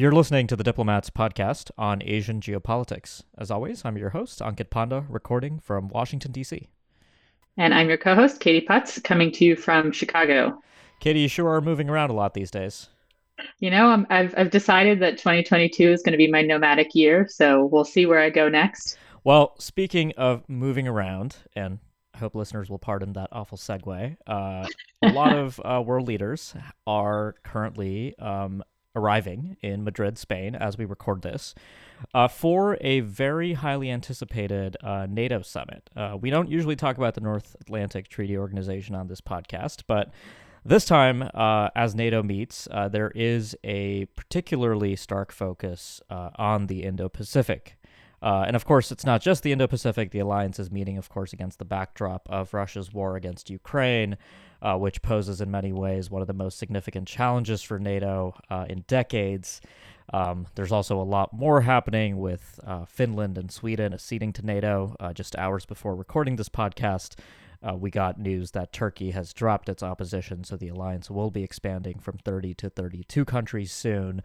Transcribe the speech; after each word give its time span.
You're 0.00 0.12
listening 0.12 0.46
to 0.46 0.56
the 0.56 0.64
Diplomats 0.64 1.10
podcast 1.10 1.70
on 1.76 2.02
Asian 2.02 2.40
geopolitics. 2.40 3.24
As 3.36 3.50
always, 3.50 3.84
I'm 3.84 3.98
your 3.98 4.08
host, 4.08 4.38
Ankit 4.38 4.70
Panda, 4.70 5.04
recording 5.10 5.58
from 5.58 5.88
Washington, 5.88 6.32
D.C. 6.32 6.70
And 7.58 7.74
I'm 7.74 7.86
your 7.86 7.98
co 7.98 8.14
host, 8.14 8.40
Katie 8.40 8.66
Putz, 8.66 9.04
coming 9.04 9.30
to 9.32 9.44
you 9.44 9.56
from 9.56 9.92
Chicago. 9.92 10.58
Katie, 11.00 11.20
you 11.20 11.28
sure 11.28 11.50
are 11.50 11.60
moving 11.60 11.90
around 11.90 12.08
a 12.08 12.14
lot 12.14 12.32
these 12.32 12.50
days. 12.50 12.88
You 13.58 13.70
know, 13.70 14.06
i 14.08 14.16
have 14.16 14.34
I've 14.38 14.50
decided 14.50 15.00
that 15.00 15.18
2022 15.18 15.92
is 15.92 16.02
going 16.02 16.12
to 16.12 16.16
be 16.16 16.30
my 16.30 16.40
nomadic 16.40 16.94
year, 16.94 17.28
so 17.28 17.66
we'll 17.66 17.84
see 17.84 18.06
where 18.06 18.20
I 18.20 18.30
go 18.30 18.48
next. 18.48 18.96
Well, 19.22 19.54
speaking 19.58 20.14
of 20.16 20.48
moving 20.48 20.88
around, 20.88 21.36
and 21.54 21.78
I 22.14 22.18
hope 22.18 22.34
listeners 22.34 22.70
will 22.70 22.78
pardon 22.78 23.12
that 23.12 23.28
awful 23.32 23.58
segue, 23.58 24.16
uh, 24.26 24.66
a 25.02 25.12
lot 25.12 25.36
of 25.36 25.60
uh, 25.62 25.82
world 25.84 26.08
leaders 26.08 26.54
are 26.86 27.34
currently 27.44 28.18
um, 28.18 28.64
arriving 28.94 29.56
in 29.62 29.84
Madrid, 29.84 30.18
Spain, 30.18 30.54
as 30.54 30.76
we 30.76 30.84
record 30.84 31.22
this, 31.22 31.54
uh, 32.14 32.28
for 32.28 32.76
a 32.80 33.00
very 33.00 33.54
highly 33.54 33.90
anticipated 33.90 34.76
uh, 34.82 35.06
NATO 35.08 35.42
summit. 35.42 35.88
Uh, 35.96 36.16
we 36.20 36.30
don't 36.30 36.48
usually 36.48 36.76
talk 36.76 36.96
about 36.96 37.14
the 37.14 37.20
North 37.20 37.56
Atlantic 37.60 38.08
Treaty 38.08 38.36
Organization 38.36 38.94
on 38.94 39.08
this 39.08 39.20
podcast, 39.20 39.82
but 39.86 40.10
this 40.64 40.84
time, 40.84 41.28
uh, 41.32 41.70
as 41.74 41.94
NATO 41.94 42.22
meets, 42.22 42.68
uh, 42.70 42.88
there 42.88 43.10
is 43.14 43.56
a 43.64 44.04
particularly 44.16 44.94
stark 44.94 45.32
focus 45.32 46.02
uh, 46.10 46.30
on 46.36 46.66
the 46.66 46.82
Indo 46.82 47.08
Pacific. 47.08 47.76
And 48.22 48.56
of 48.56 48.64
course, 48.64 48.92
it's 48.92 49.04
not 49.04 49.22
just 49.22 49.42
the 49.42 49.52
Indo 49.52 49.66
Pacific. 49.66 50.10
The 50.10 50.18
alliance 50.18 50.58
is 50.58 50.70
meeting, 50.70 50.98
of 50.98 51.08
course, 51.08 51.32
against 51.32 51.58
the 51.58 51.64
backdrop 51.64 52.28
of 52.30 52.52
Russia's 52.52 52.92
war 52.92 53.16
against 53.16 53.50
Ukraine, 53.50 54.16
uh, 54.62 54.76
which 54.76 55.02
poses 55.02 55.40
in 55.40 55.50
many 55.50 55.72
ways 55.72 56.10
one 56.10 56.22
of 56.22 56.28
the 56.28 56.34
most 56.34 56.58
significant 56.58 57.08
challenges 57.08 57.62
for 57.62 57.78
NATO 57.78 58.34
uh, 58.50 58.66
in 58.68 58.84
decades. 58.86 59.60
Um, 60.12 60.46
there's 60.54 60.72
also 60.72 61.00
a 61.00 61.04
lot 61.04 61.32
more 61.32 61.60
happening 61.62 62.18
with 62.18 62.58
uh, 62.66 62.84
Finland 62.84 63.38
and 63.38 63.50
Sweden 63.50 63.94
acceding 63.94 64.32
to 64.34 64.44
NATO. 64.44 64.96
Uh, 64.98 65.12
just 65.12 65.36
hours 65.36 65.64
before 65.64 65.94
recording 65.94 66.36
this 66.36 66.48
podcast, 66.48 67.14
uh, 67.62 67.76
we 67.76 67.90
got 67.90 68.18
news 68.18 68.50
that 68.52 68.72
Turkey 68.72 69.12
has 69.12 69.32
dropped 69.32 69.68
its 69.68 69.82
opposition, 69.82 70.44
so 70.44 70.56
the 70.56 70.68
alliance 70.68 71.10
will 71.10 71.30
be 71.30 71.44
expanding 71.44 71.98
from 71.98 72.18
30 72.24 72.54
to 72.54 72.70
32 72.70 73.24
countries 73.24 73.70
soon. 73.70 74.22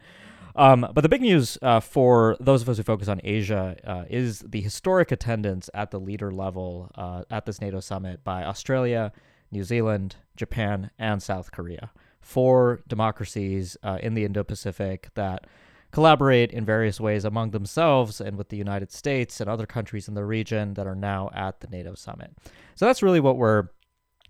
Um, 0.56 0.88
but 0.94 1.02
the 1.02 1.08
big 1.08 1.20
news 1.20 1.58
uh, 1.60 1.80
for 1.80 2.36
those 2.40 2.62
of 2.62 2.68
us 2.70 2.78
who 2.78 2.82
focus 2.82 3.08
on 3.08 3.20
Asia 3.22 3.76
uh, 3.84 4.04
is 4.08 4.40
the 4.40 4.62
historic 4.62 5.12
attendance 5.12 5.68
at 5.74 5.90
the 5.90 6.00
leader 6.00 6.30
level 6.30 6.90
uh, 6.94 7.24
at 7.30 7.44
this 7.44 7.60
NATO 7.60 7.80
summit 7.80 8.24
by 8.24 8.42
Australia, 8.42 9.12
New 9.52 9.64
Zealand, 9.64 10.16
Japan, 10.34 10.90
and 10.98 11.22
South 11.22 11.52
Korea. 11.52 11.90
Four 12.20 12.80
democracies 12.88 13.76
uh, 13.82 13.98
in 14.02 14.14
the 14.14 14.24
Indo 14.24 14.42
Pacific 14.42 15.10
that 15.14 15.46
collaborate 15.92 16.50
in 16.52 16.64
various 16.64 16.98
ways 17.00 17.24
among 17.24 17.50
themselves 17.50 18.20
and 18.20 18.36
with 18.36 18.48
the 18.48 18.56
United 18.56 18.90
States 18.90 19.40
and 19.40 19.48
other 19.48 19.66
countries 19.66 20.08
in 20.08 20.14
the 20.14 20.24
region 20.24 20.74
that 20.74 20.86
are 20.86 20.96
now 20.96 21.30
at 21.34 21.60
the 21.60 21.68
NATO 21.68 21.94
summit. 21.94 22.32
So 22.74 22.86
that's 22.86 23.02
really 23.02 23.20
what 23.20 23.36
we're 23.36 23.68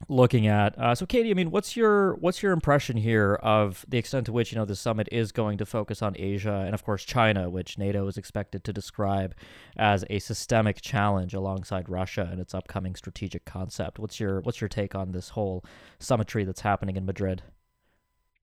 looking 0.08 0.46
at. 0.46 0.78
Uh, 0.78 0.94
so, 0.94 1.06
Katie, 1.06 1.30
I 1.30 1.34
mean, 1.34 1.50
what's 1.50 1.76
your 1.76 2.14
what's 2.16 2.42
your 2.42 2.52
impression 2.52 2.96
here 2.96 3.34
of 3.42 3.84
the 3.88 3.98
extent 3.98 4.26
to 4.26 4.32
which 4.32 4.52
you 4.52 4.58
know 4.58 4.64
the 4.64 4.76
summit 4.76 5.08
is 5.10 5.32
going 5.32 5.58
to 5.58 5.66
focus 5.66 6.02
on 6.02 6.14
Asia 6.18 6.62
and, 6.64 6.74
of 6.74 6.84
course, 6.84 7.04
China, 7.04 7.50
which 7.50 7.78
NATO 7.78 8.06
is 8.06 8.16
expected 8.16 8.64
to 8.64 8.72
describe 8.72 9.34
as 9.76 10.04
a 10.10 10.18
systemic 10.18 10.80
challenge 10.80 11.34
alongside 11.34 11.88
Russia 11.88 12.28
and 12.30 12.40
its 12.40 12.54
upcoming 12.54 12.94
strategic 12.94 13.44
concept. 13.44 13.98
What's 13.98 14.20
your 14.20 14.40
what's 14.40 14.60
your 14.60 14.68
take 14.68 14.94
on 14.94 15.12
this 15.12 15.30
whole 15.30 15.64
summitry 15.98 16.44
that's 16.44 16.60
happening 16.60 16.96
in 16.96 17.06
Madrid? 17.06 17.42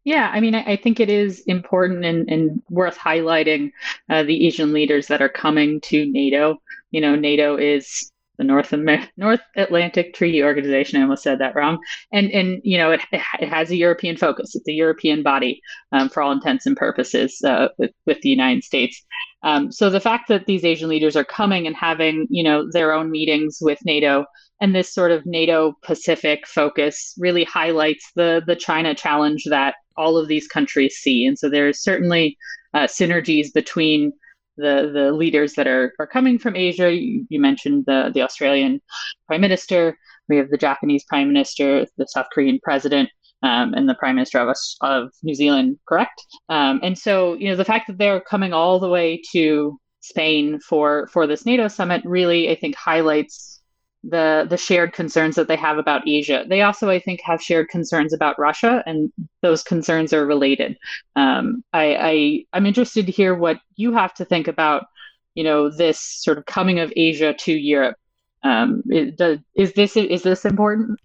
Yeah, 0.06 0.30
I 0.34 0.42
mean, 0.42 0.54
I, 0.54 0.76
think 0.76 1.00
it 1.00 1.10
is 1.10 1.40
important 1.48 2.04
and, 2.04 2.30
and 2.30 2.62
worth 2.70 2.98
highlighting 2.98 3.72
uh, 4.10 4.24
the 4.24 4.46
Asian 4.46 4.74
leaders 4.74 5.08
that 5.08 5.22
are 5.22 5.30
coming 5.30 5.80
to 5.82 6.06
NATO. 6.06 6.62
You 6.92 7.00
know, 7.00 7.16
NATO 7.16 7.56
is 7.56 8.12
the 8.44 8.54
North 8.54 8.74
Amer- 8.74 9.10
North 9.18 9.42
Atlantic 9.56 10.14
Treaty 10.14 10.44
Organization. 10.44 11.00
I 11.00 11.04
almost 11.04 11.24
said 11.24 11.40
that 11.40 11.56
wrong. 11.56 11.80
And 12.12 12.30
and 12.32 12.62
you 12.64 12.78
know 12.78 12.92
it, 12.92 13.02
it 13.12 13.50
has 13.50 13.72
a 13.72 13.76
European 13.76 14.18
focus. 14.18 14.56
It's 14.56 14.68
a 14.68 14.74
European 14.74 15.24
body 15.24 15.62
um, 15.92 16.10
for 16.10 16.22
all 16.22 16.32
intents 16.32 16.66
and 16.66 16.78
purposes 16.78 17.42
uh, 17.44 17.70
with 17.78 17.92
with 18.06 18.22
the 18.22 18.30
United 18.30 18.64
States. 18.64 19.04
Um, 19.44 19.72
so 19.72 19.90
the 19.90 20.00
fact 20.00 20.28
that 20.30 20.46
these 20.46 20.64
Asian 20.64 20.90
leaders 20.90 21.16
are 21.16 21.26
coming 21.26 21.68
and 21.68 21.76
having 21.76 22.28
you 22.30 22.44
know 22.44 22.70
their 22.72 22.94
own 22.94 23.12
meetings 23.12 23.60
with 23.62 23.80
NATO 23.86 24.26
and 24.62 24.76
this 24.76 24.94
sort 24.94 25.12
of 25.12 25.26
NATO 25.26 25.74
Pacific 25.84 26.48
focus 26.48 27.14
really 27.18 27.44
highlights 27.44 28.12
the 28.16 28.42
the 28.46 28.56
China 28.56 28.94
challenge 28.94 29.46
that 29.50 29.76
all 29.96 30.18
of 30.18 30.28
these 30.28 30.48
countries 30.48 30.96
see. 30.96 31.26
And 31.26 31.38
so 31.38 31.50
there's 31.50 31.80
certainly 31.80 32.38
uh, 32.74 32.88
synergies 32.88 33.54
between 33.54 34.12
the 34.58 34.92
the 34.94 35.12
leaders 35.12 35.54
that 35.54 35.68
are 35.68 35.94
are 36.00 36.08
coming 36.08 36.40
from 36.40 36.56
Asia. 36.56 36.94
You, 36.94 37.26
you, 37.30 37.40
mentioned 37.40 37.86
the 37.88 38.12
the 38.14 38.22
Australian 38.22 38.82
Prime 39.28 39.42
Minister. 39.42 39.98
We 40.30 40.38
have 40.38 40.50
the 40.50 40.58
Japanese 40.58 41.04
Prime 41.06 41.28
Minister, 41.28 41.86
the 41.98 42.08
South 42.08 42.28
Korean 42.34 42.60
President, 42.64 43.10
um, 43.42 43.74
and 43.74 43.88
the 43.88 43.96
Prime 43.96 44.16
Minister 44.16 44.40
of 44.40 44.56
of 44.82 45.12
New 45.24 45.36
Zealand. 45.36 45.78
Correct. 45.88 46.22
Um, 46.50 46.80
and 46.84 46.98
so 46.98 47.34
you 47.36 47.50
know 47.50 47.56
the 47.56 47.66
fact 47.66 47.88
that 47.88 47.98
they're 47.98 48.22
coming 48.22 48.54
all 48.54 48.80
the 48.80 48.90
way 48.90 49.22
to 49.32 49.80
Spain 50.02 50.60
for 50.60 51.08
for 51.08 51.28
this 51.28 51.46
NATO 51.46 51.68
summit 51.68 52.02
really 52.06 52.50
I 52.50 52.56
think 52.56 52.76
highlights 52.76 53.53
the 54.04 54.46
the 54.50 54.58
shared 54.58 54.94
concerns 54.94 55.36
that 55.36 55.48
they 55.48 55.56
have 55.56 55.78
about 55.78 56.08
Asia. 56.08 56.46
They 56.48 56.62
also, 56.62 56.90
I 56.90 57.00
think, 57.00 57.22
have 57.22 57.42
shared 57.42 57.70
concerns 57.70 58.14
about 58.14 58.38
Russia, 58.38 58.84
and 58.86 59.12
those 59.42 59.64
concerns 59.64 60.14
are 60.14 60.26
related. 60.26 60.78
Um, 61.16 61.64
I, 61.72 61.96
I 61.96 62.46
I'm 62.54 62.66
interested 62.66 63.06
to 63.06 63.12
hear 63.12 63.34
what 63.34 63.60
you 63.76 63.94
have 63.94 64.14
to 64.16 64.26
think 64.26 64.48
about, 64.48 64.88
you 65.36 65.44
know, 65.44 65.70
this 65.70 66.00
sort 66.00 66.38
of 66.38 66.46
coming 66.46 66.80
of 66.80 66.92
Asia 66.96 67.34
to 67.34 67.54
Europe. 67.54 67.96
Um, 68.44 68.84
is, 68.90 69.40
is 69.56 69.74
this 69.74 69.96
is 69.96 70.24
this 70.24 70.44
important? 70.44 71.00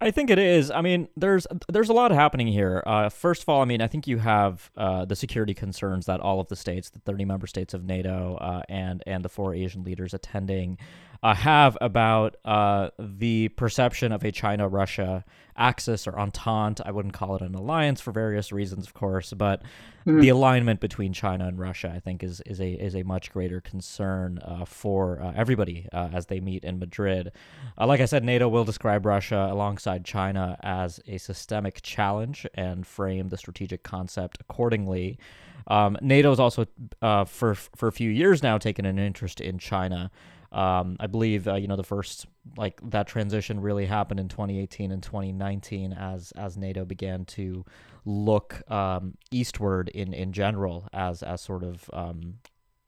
I 0.00 0.12
think 0.12 0.30
it 0.30 0.38
is. 0.38 0.70
I 0.70 0.80
mean, 0.80 1.08
there's 1.16 1.46
there's 1.68 1.88
a 1.88 1.92
lot 1.92 2.12
happening 2.12 2.46
here. 2.46 2.84
Uh, 2.86 3.08
first 3.08 3.42
of 3.42 3.48
all, 3.48 3.62
I 3.62 3.64
mean, 3.64 3.82
I 3.82 3.88
think 3.88 4.06
you 4.06 4.18
have 4.18 4.70
uh, 4.76 5.04
the 5.04 5.16
security 5.16 5.54
concerns 5.54 6.06
that 6.06 6.20
all 6.20 6.40
of 6.40 6.46
the 6.48 6.56
states, 6.56 6.88
the 6.88 7.00
30 7.00 7.24
member 7.24 7.48
states 7.48 7.74
of 7.74 7.84
NATO, 7.84 8.36
uh, 8.40 8.62
and 8.68 9.02
and 9.06 9.24
the 9.24 9.28
four 9.28 9.54
Asian 9.54 9.82
leaders 9.82 10.14
attending, 10.14 10.78
uh, 11.22 11.34
have 11.34 11.76
about 11.80 12.36
uh, 12.44 12.90
the 12.98 13.48
perception 13.48 14.12
of 14.12 14.24
a 14.24 14.30
China 14.30 14.68
Russia 14.68 15.24
axis 15.56 16.06
or 16.06 16.18
entente. 16.18 16.80
I 16.86 16.92
wouldn't 16.92 17.14
call 17.14 17.34
it 17.34 17.42
an 17.42 17.54
alliance 17.54 18.00
for 18.00 18.12
various 18.12 18.52
reasons, 18.52 18.86
of 18.86 18.94
course, 18.94 19.32
but 19.32 19.62
mm. 20.06 20.20
the 20.20 20.28
alignment 20.28 20.80
between 20.80 21.12
China 21.12 21.48
and 21.48 21.58
Russia, 21.58 21.92
I 21.94 21.98
think, 21.98 22.22
is 22.22 22.40
is 22.42 22.60
a 22.60 22.70
is 22.70 22.94
a 22.94 23.02
much 23.02 23.32
greater 23.32 23.60
concern 23.60 24.38
uh, 24.38 24.64
for 24.64 25.20
uh, 25.20 25.32
everybody 25.34 25.88
uh, 25.92 26.10
as 26.12 26.26
they 26.26 26.38
meet 26.38 26.64
in 26.64 26.78
Madrid. 26.78 27.32
Uh, 27.76 27.86
like 27.86 28.00
I 28.00 28.06
said, 28.06 28.22
NATO 28.24 28.48
will 28.48 28.64
describe 28.64 29.04
Russia 29.04 29.48
alongside 29.50 30.04
China 30.04 30.56
as 30.62 31.00
a 31.08 31.18
systemic 31.18 31.82
challenge 31.82 32.46
and 32.54 32.86
frame 32.86 33.28
the 33.28 33.36
strategic 33.36 33.82
concept 33.82 34.38
accordingly. 34.40 35.18
Um, 35.66 35.98
NATO 36.00 36.30
has 36.30 36.40
also, 36.40 36.66
uh, 37.02 37.24
for 37.24 37.56
for 37.56 37.88
a 37.88 37.92
few 37.92 38.10
years 38.10 38.42
now, 38.42 38.58
taken 38.58 38.86
an 38.86 38.98
interest 38.98 39.40
in 39.40 39.58
China. 39.58 40.10
Um, 40.50 40.96
I 40.98 41.06
believe 41.06 41.46
uh, 41.46 41.56
you 41.56 41.68
know 41.68 41.76
the 41.76 41.84
first 41.84 42.26
like 42.56 42.80
that 42.90 43.06
transition 43.06 43.60
really 43.60 43.84
happened 43.86 44.18
in 44.18 44.28
2018 44.28 44.90
and 44.90 45.02
2019 45.02 45.92
as 45.92 46.32
as 46.32 46.56
NATO 46.56 46.84
began 46.84 47.24
to 47.26 47.64
look 48.06 48.62
um, 48.70 49.14
eastward 49.30 49.88
in 49.90 50.14
in 50.14 50.32
general 50.32 50.88
as 50.92 51.22
as 51.22 51.42
sort 51.42 51.64
of 51.64 51.90
um, 51.92 52.38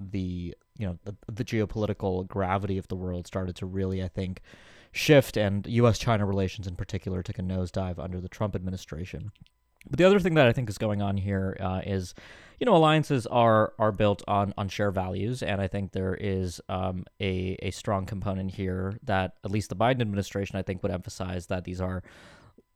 the 0.00 0.54
you 0.78 0.86
know 0.86 0.98
the, 1.04 1.14
the 1.30 1.44
geopolitical 1.44 2.26
gravity 2.26 2.78
of 2.78 2.88
the 2.88 2.96
world 2.96 3.26
started 3.26 3.56
to 3.56 3.66
really 3.66 4.02
I 4.02 4.08
think 4.08 4.40
shift 4.92 5.36
and 5.36 5.66
U.S. 5.66 5.98
China 5.98 6.24
relations 6.24 6.66
in 6.66 6.76
particular 6.76 7.22
took 7.22 7.38
a 7.38 7.42
nosedive 7.42 7.98
under 7.98 8.20
the 8.20 8.28
Trump 8.28 8.56
administration. 8.56 9.32
But 9.88 9.98
the 9.98 10.04
other 10.04 10.20
thing 10.20 10.34
that 10.34 10.46
I 10.46 10.52
think 10.52 10.68
is 10.68 10.78
going 10.78 11.00
on 11.02 11.16
here 11.16 11.56
uh, 11.60 11.80
is, 11.84 12.14
you 12.58 12.66
know, 12.66 12.76
alliances 12.76 13.26
are 13.26 13.72
are 13.78 13.92
built 13.92 14.22
on 14.28 14.52
on 14.58 14.68
shared 14.68 14.94
values, 14.94 15.42
and 15.42 15.60
I 15.60 15.68
think 15.68 15.92
there 15.92 16.14
is 16.14 16.60
um, 16.68 17.04
a 17.20 17.56
a 17.62 17.70
strong 17.70 18.06
component 18.06 18.52
here 18.52 18.98
that 19.04 19.36
at 19.44 19.50
least 19.50 19.70
the 19.70 19.76
Biden 19.76 20.00
administration 20.00 20.56
I 20.56 20.62
think 20.62 20.82
would 20.82 20.92
emphasize 20.92 21.46
that 21.46 21.64
these 21.64 21.80
are 21.80 22.02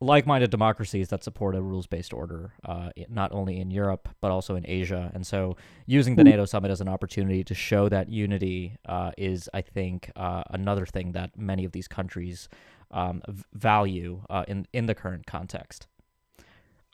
like-minded 0.01 0.49
democracies 0.49 1.07
that 1.07 1.23
support 1.23 1.55
a 1.55 1.61
rules-based 1.61 2.13
order, 2.13 2.51
uh, 2.65 2.89
not 3.09 3.31
only 3.31 3.59
in 3.59 3.71
Europe 3.71 4.09
but 4.19 4.29
also 4.29 4.55
in 4.55 4.65
Asia. 4.67 5.11
And 5.13 5.25
so, 5.25 5.55
using 5.85 6.15
the 6.15 6.23
mm. 6.23 6.31
NATO 6.31 6.45
summit 6.45 6.71
as 6.71 6.81
an 6.81 6.89
opportunity 6.89 7.43
to 7.45 7.53
show 7.53 7.87
that 7.89 8.09
unity 8.09 8.77
uh, 8.85 9.11
is, 9.17 9.49
I 9.53 9.61
think, 9.61 10.11
uh, 10.15 10.43
another 10.49 10.85
thing 10.85 11.13
that 11.13 11.37
many 11.37 11.63
of 11.63 11.71
these 11.71 11.87
countries 11.87 12.49
um, 12.91 13.21
value 13.53 14.21
uh, 14.29 14.43
in 14.47 14.67
in 14.73 14.85
the 14.87 14.95
current 14.95 15.25
context. 15.25 15.87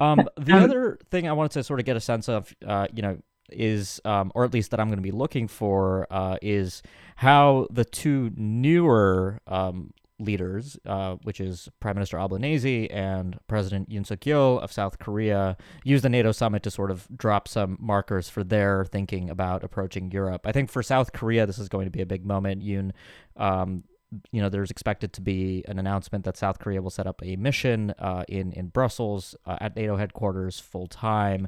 Um, 0.01 0.27
the 0.35 0.53
um, 0.53 0.63
other 0.63 0.97
thing 1.09 1.27
I 1.27 1.33
wanted 1.33 1.51
to 1.51 1.63
sort 1.63 1.79
of 1.79 1.85
get 1.85 1.95
a 1.95 2.01
sense 2.01 2.27
of, 2.27 2.53
uh, 2.65 2.87
you 2.93 3.01
know, 3.01 3.17
is, 3.51 4.01
um, 4.05 4.31
or 4.33 4.43
at 4.45 4.53
least 4.53 4.71
that 4.71 4.79
I'm 4.79 4.87
going 4.87 4.97
to 4.97 5.03
be 5.03 5.11
looking 5.11 5.47
for, 5.47 6.07
uh, 6.09 6.37
is 6.41 6.81
how 7.17 7.67
the 7.69 7.85
two 7.85 8.31
newer 8.35 9.39
um, 9.45 9.93
leaders, 10.17 10.77
uh, 10.85 11.15
which 11.23 11.39
is 11.39 11.69
Prime 11.79 11.95
Minister 11.95 12.17
Albanese 12.17 12.89
and 12.89 13.37
President 13.47 13.89
Yoon 13.89 14.05
Suk 14.05 14.19
Yeol 14.19 14.59
of 14.61 14.71
South 14.71 14.99
Korea, 14.99 15.57
use 15.83 16.01
the 16.01 16.09
NATO 16.09 16.31
summit 16.31 16.63
to 16.63 16.71
sort 16.71 16.91
of 16.91 17.07
drop 17.15 17.47
some 17.47 17.77
markers 17.79 18.29
for 18.29 18.43
their 18.43 18.85
thinking 18.85 19.29
about 19.29 19.63
approaching 19.63 20.11
Europe. 20.11 20.41
I 20.45 20.51
think 20.51 20.71
for 20.71 20.81
South 20.81 21.11
Korea, 21.13 21.45
this 21.45 21.59
is 21.59 21.69
going 21.69 21.85
to 21.85 21.91
be 21.91 22.01
a 22.01 22.05
big 22.05 22.25
moment. 22.25 22.63
Yoon 22.63 22.91
um, 23.35 23.83
you 24.31 24.41
know, 24.41 24.49
there's 24.49 24.71
expected 24.71 25.13
to 25.13 25.21
be 25.21 25.63
an 25.67 25.79
announcement 25.79 26.25
that 26.25 26.37
South 26.37 26.59
Korea 26.59 26.81
will 26.81 26.89
set 26.89 27.07
up 27.07 27.21
a 27.23 27.35
mission 27.35 27.93
uh, 27.99 28.23
in 28.27 28.51
in 28.53 28.67
Brussels 28.67 29.35
uh, 29.45 29.57
at 29.61 29.75
NATO 29.75 29.97
headquarters 29.97 30.59
full 30.59 30.87
time, 30.87 31.47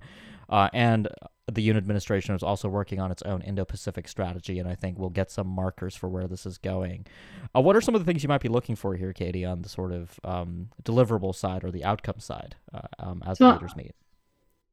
uh, 0.49 0.69
and 0.73 1.07
the 1.51 1.67
Yoon 1.67 1.75
administration 1.75 2.35
is 2.35 2.43
also 2.43 2.69
working 2.69 3.01
on 3.01 3.11
its 3.11 3.21
own 3.23 3.41
Indo-Pacific 3.41 4.07
strategy, 4.07 4.59
and 4.59 4.69
I 4.69 4.75
think 4.75 4.97
we'll 4.97 5.09
get 5.09 5.29
some 5.29 5.47
markers 5.47 5.93
for 5.93 6.07
where 6.07 6.25
this 6.27 6.45
is 6.45 6.57
going. 6.57 7.05
Uh, 7.53 7.59
what 7.59 7.75
are 7.75 7.81
some 7.81 7.95
of 7.95 8.01
the 8.01 8.05
things 8.05 8.23
you 8.23 8.29
might 8.29 8.41
be 8.41 8.47
looking 8.47 8.77
for 8.77 8.95
here, 8.95 9.11
Katie, 9.11 9.43
on 9.43 9.61
the 9.61 9.69
sort 9.69 9.91
of 9.91 10.19
um, 10.23 10.69
deliverable 10.83 11.35
side 11.35 11.65
or 11.65 11.71
the 11.71 11.83
outcome 11.83 12.19
side 12.19 12.55
uh, 12.73 12.87
um, 12.97 13.21
as 13.25 13.39
so, 13.39 13.51
leaders 13.51 13.75
meet? 13.75 13.93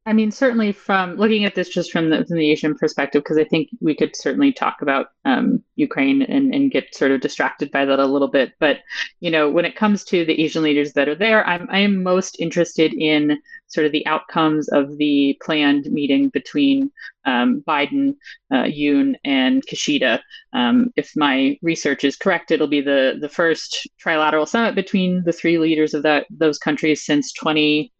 I 0.03 0.13
mean, 0.13 0.31
certainly 0.31 0.71
from 0.71 1.15
looking 1.15 1.45
at 1.45 1.53
this 1.53 1.69
just 1.69 1.91
from 1.91 2.09
the, 2.09 2.25
from 2.25 2.37
the 2.37 2.49
Asian 2.49 2.73
perspective, 2.73 3.21
because 3.21 3.37
I 3.37 3.43
think 3.43 3.69
we 3.81 3.95
could 3.95 4.15
certainly 4.15 4.51
talk 4.51 4.81
about 4.81 5.09
um, 5.25 5.63
Ukraine 5.75 6.23
and, 6.23 6.55
and 6.55 6.71
get 6.71 6.95
sort 6.95 7.11
of 7.11 7.21
distracted 7.21 7.69
by 7.69 7.85
that 7.85 7.99
a 7.99 8.05
little 8.07 8.27
bit. 8.27 8.53
But, 8.59 8.79
you 9.19 9.29
know, 9.29 9.47
when 9.47 9.63
it 9.63 9.75
comes 9.75 10.03
to 10.05 10.25
the 10.25 10.41
Asian 10.41 10.63
leaders 10.63 10.93
that 10.93 11.07
are 11.07 11.15
there, 11.15 11.45
I'm, 11.45 11.67
I 11.69 11.79
am 11.79 12.01
most 12.01 12.39
interested 12.39 12.95
in 12.95 13.37
sort 13.67 13.85
of 13.85 13.91
the 13.91 14.05
outcomes 14.07 14.69
of 14.69 14.97
the 14.97 15.37
planned 15.39 15.85
meeting 15.91 16.29
between 16.29 16.91
um, 17.25 17.63
Biden, 17.67 18.15
uh, 18.49 18.63
Yoon, 18.63 19.17
and 19.23 19.63
Kishida. 19.67 20.19
Um, 20.53 20.91
if 20.95 21.11
my 21.15 21.59
research 21.61 22.03
is 22.03 22.15
correct, 22.15 22.49
it'll 22.49 22.65
be 22.65 22.81
the, 22.81 23.19
the 23.21 23.29
first 23.29 23.87
trilateral 24.03 24.47
summit 24.47 24.73
between 24.73 25.23
the 25.25 25.33
three 25.33 25.59
leaders 25.59 25.93
of 25.93 26.01
that 26.03 26.25
those 26.31 26.57
countries 26.57 27.05
since 27.05 27.31
20- 27.39 27.91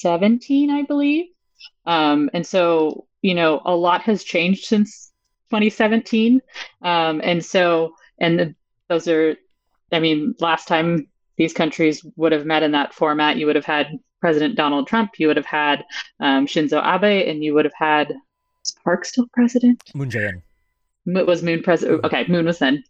17, 0.00 0.70
I 0.70 0.82
believe. 0.82 1.26
Um, 1.86 2.30
and 2.32 2.46
so, 2.46 3.06
you 3.22 3.34
know, 3.34 3.60
a 3.64 3.74
lot 3.74 4.02
has 4.02 4.24
changed 4.24 4.64
since 4.64 5.12
2017. 5.50 6.40
Um, 6.82 7.20
and 7.22 7.44
so, 7.44 7.94
and 8.18 8.38
the, 8.38 8.54
those 8.88 9.08
are, 9.08 9.36
I 9.92 10.00
mean, 10.00 10.34
last 10.40 10.68
time 10.68 11.08
these 11.36 11.52
countries 11.52 12.04
would 12.16 12.32
have 12.32 12.46
met 12.46 12.62
in 12.62 12.72
that 12.72 12.94
format, 12.94 13.36
you 13.36 13.46
would 13.46 13.56
have 13.56 13.64
had 13.64 13.98
President 14.20 14.54
Donald 14.54 14.86
Trump, 14.86 15.12
you 15.18 15.26
would 15.26 15.38
have 15.38 15.46
had 15.46 15.84
um, 16.20 16.46
Shinzo 16.46 16.82
Abe, 16.84 17.26
and 17.28 17.42
you 17.42 17.54
would 17.54 17.64
have 17.64 17.74
had 17.74 18.12
Park 18.84 19.04
still 19.04 19.26
president? 19.32 19.82
Moon 19.94 20.10
Jae-in. 20.10 20.42
Was 21.26 21.42
Moon 21.42 21.62
president? 21.62 22.04
Okay, 22.04 22.26
Moon 22.28 22.44
was 22.44 22.58
then 22.58 22.84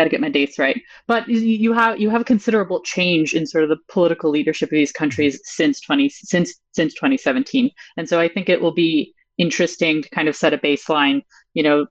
got 0.00 0.04
to 0.04 0.10
get 0.10 0.20
my 0.20 0.30
dates 0.30 0.58
right. 0.58 0.80
But 1.06 1.28
you 1.28 1.72
have 1.72 2.00
you 2.00 2.10
have 2.10 2.22
a 2.22 2.24
considerable 2.24 2.80
change 2.80 3.34
in 3.34 3.46
sort 3.46 3.64
of 3.64 3.70
the 3.70 3.78
political 3.88 4.30
leadership 4.30 4.68
of 4.68 4.76
these 4.76 4.92
countries 4.92 5.36
mm-hmm. 5.36 5.62
since 5.62 5.80
20 5.80 6.08
since 6.08 6.54
since 6.72 6.94
2017. 6.94 7.70
And 7.96 8.08
so 8.08 8.18
I 8.18 8.28
think 8.28 8.48
it 8.48 8.60
will 8.60 8.74
be 8.74 9.14
interesting 9.38 10.02
to 10.02 10.08
kind 10.10 10.28
of 10.28 10.36
set 10.36 10.54
a 10.54 10.58
baseline. 10.58 11.22
You 11.54 11.62
know, 11.62 11.86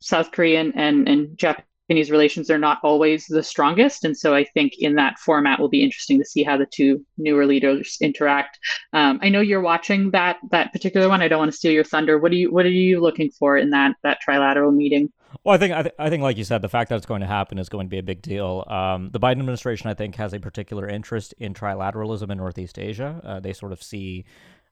South 0.00 0.32
Korean 0.32 0.72
and 0.74 1.08
and 1.08 1.36
Japanese 1.36 1.73
relations 1.88 2.50
are 2.50 2.58
not 2.58 2.78
always 2.82 3.26
the 3.26 3.42
strongest, 3.42 4.04
and 4.04 4.16
so 4.16 4.34
I 4.34 4.44
think 4.44 4.74
in 4.78 4.94
that 4.96 5.18
format 5.18 5.60
will 5.60 5.68
be 5.68 5.82
interesting 5.82 6.18
to 6.18 6.24
see 6.24 6.42
how 6.42 6.56
the 6.56 6.66
two 6.66 7.04
newer 7.18 7.46
leaders 7.46 7.96
interact. 8.00 8.58
Um, 8.92 9.18
I 9.22 9.28
know 9.28 9.40
you're 9.40 9.60
watching 9.60 10.10
that 10.12 10.38
that 10.50 10.72
particular 10.72 11.08
one. 11.08 11.22
I 11.22 11.28
don't 11.28 11.38
want 11.38 11.52
to 11.52 11.56
steal 11.56 11.72
your 11.72 11.84
thunder. 11.84 12.18
What 12.18 12.32
are 12.32 12.36
you 12.36 12.52
What 12.52 12.66
are 12.66 12.70
you 12.70 13.00
looking 13.00 13.30
for 13.30 13.56
in 13.56 13.70
that 13.70 13.96
that 14.02 14.18
trilateral 14.26 14.74
meeting? 14.74 15.12
Well, 15.42 15.54
I 15.54 15.58
think 15.58 15.74
I, 15.74 15.82
th- 15.82 15.94
I, 15.98 16.10
think, 16.10 16.22
like 16.22 16.36
you 16.36 16.44
said, 16.44 16.62
the 16.62 16.68
fact 16.68 16.90
that 16.90 16.96
it's 16.96 17.06
going 17.06 17.20
to 17.20 17.26
happen 17.26 17.58
is 17.58 17.68
going 17.68 17.86
to 17.86 17.90
be 17.90 17.98
a 17.98 18.02
big 18.02 18.22
deal. 18.22 18.64
Um, 18.68 19.10
the 19.10 19.18
Biden 19.18 19.40
administration, 19.40 19.90
I 19.90 19.94
think, 19.94 20.14
has 20.14 20.32
a 20.32 20.38
particular 20.38 20.88
interest 20.88 21.34
in 21.38 21.54
trilateralism 21.54 22.30
in 22.30 22.38
Northeast 22.38 22.78
Asia. 22.78 23.20
Uh, 23.24 23.40
they 23.40 23.52
sort 23.52 23.72
of 23.72 23.82
see 23.82 24.24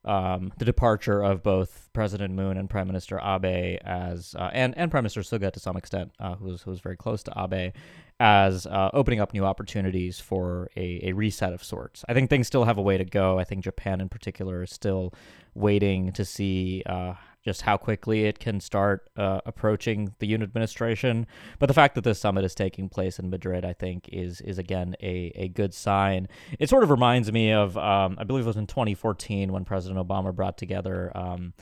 um, 0.04 0.52
the 0.58 0.64
departure 0.64 1.22
of 1.22 1.42
both 1.42 1.88
President 1.92 2.34
Moon 2.34 2.56
and 2.56 2.68
Prime 2.68 2.86
Minister 2.86 3.20
Abe 3.20 3.78
as, 3.84 4.34
uh, 4.38 4.50
and 4.52 4.76
and 4.76 4.90
Prime 4.90 5.04
Minister 5.04 5.20
Suga 5.20 5.52
to 5.52 5.60
some 5.60 5.76
extent, 5.76 6.12
uh, 6.18 6.34
who's 6.34 6.62
who's 6.62 6.80
very 6.80 6.96
close 6.96 7.22
to 7.24 7.32
Abe, 7.36 7.72
as 8.18 8.66
uh, 8.66 8.90
opening 8.92 9.20
up 9.20 9.32
new 9.32 9.44
opportunities 9.44 10.20
for 10.20 10.70
a, 10.76 11.00
a 11.08 11.12
reset 11.12 11.52
of 11.52 11.62
sorts. 11.62 12.04
I 12.08 12.14
think 12.14 12.30
things 12.30 12.46
still 12.46 12.64
have 12.64 12.78
a 12.78 12.82
way 12.82 12.98
to 12.98 13.04
go. 13.04 13.38
I 13.38 13.44
think 13.44 13.62
Japan, 13.64 14.00
in 14.00 14.08
particular, 14.08 14.62
is 14.62 14.72
still 14.72 15.12
waiting 15.54 16.12
to 16.12 16.24
see 16.24 16.82
uh, 16.86 17.14
just 17.44 17.62
how 17.62 17.76
quickly 17.76 18.24
it 18.24 18.38
can 18.38 18.60
start 18.60 19.10
uh, 19.16 19.40
approaching 19.44 20.14
the 20.18 20.30
Yoon 20.30 20.42
administration. 20.42 21.26
But 21.58 21.66
the 21.66 21.74
fact 21.74 21.94
that 21.96 22.04
this 22.04 22.20
summit 22.20 22.44
is 22.44 22.54
taking 22.54 22.88
place 22.88 23.18
in 23.18 23.30
Madrid, 23.30 23.64
I 23.64 23.72
think, 23.72 24.08
is 24.10 24.40
is 24.40 24.58
again 24.58 24.94
a, 25.02 25.32
a 25.34 25.48
good 25.48 25.74
sign. 25.74 26.28
It 26.58 26.68
sort 26.68 26.82
of 26.82 26.90
reminds 26.90 27.32
me 27.32 27.52
of 27.52 27.76
um, 27.76 28.16
I 28.18 28.24
believe 28.24 28.44
it 28.44 28.48
was 28.48 28.56
in 28.56 28.66
2014 28.66 29.52
when 29.52 29.64
President 29.64 30.06
Obama 30.06 30.34
brought 30.34 30.56
together. 30.56 31.10
Um, 31.14 31.54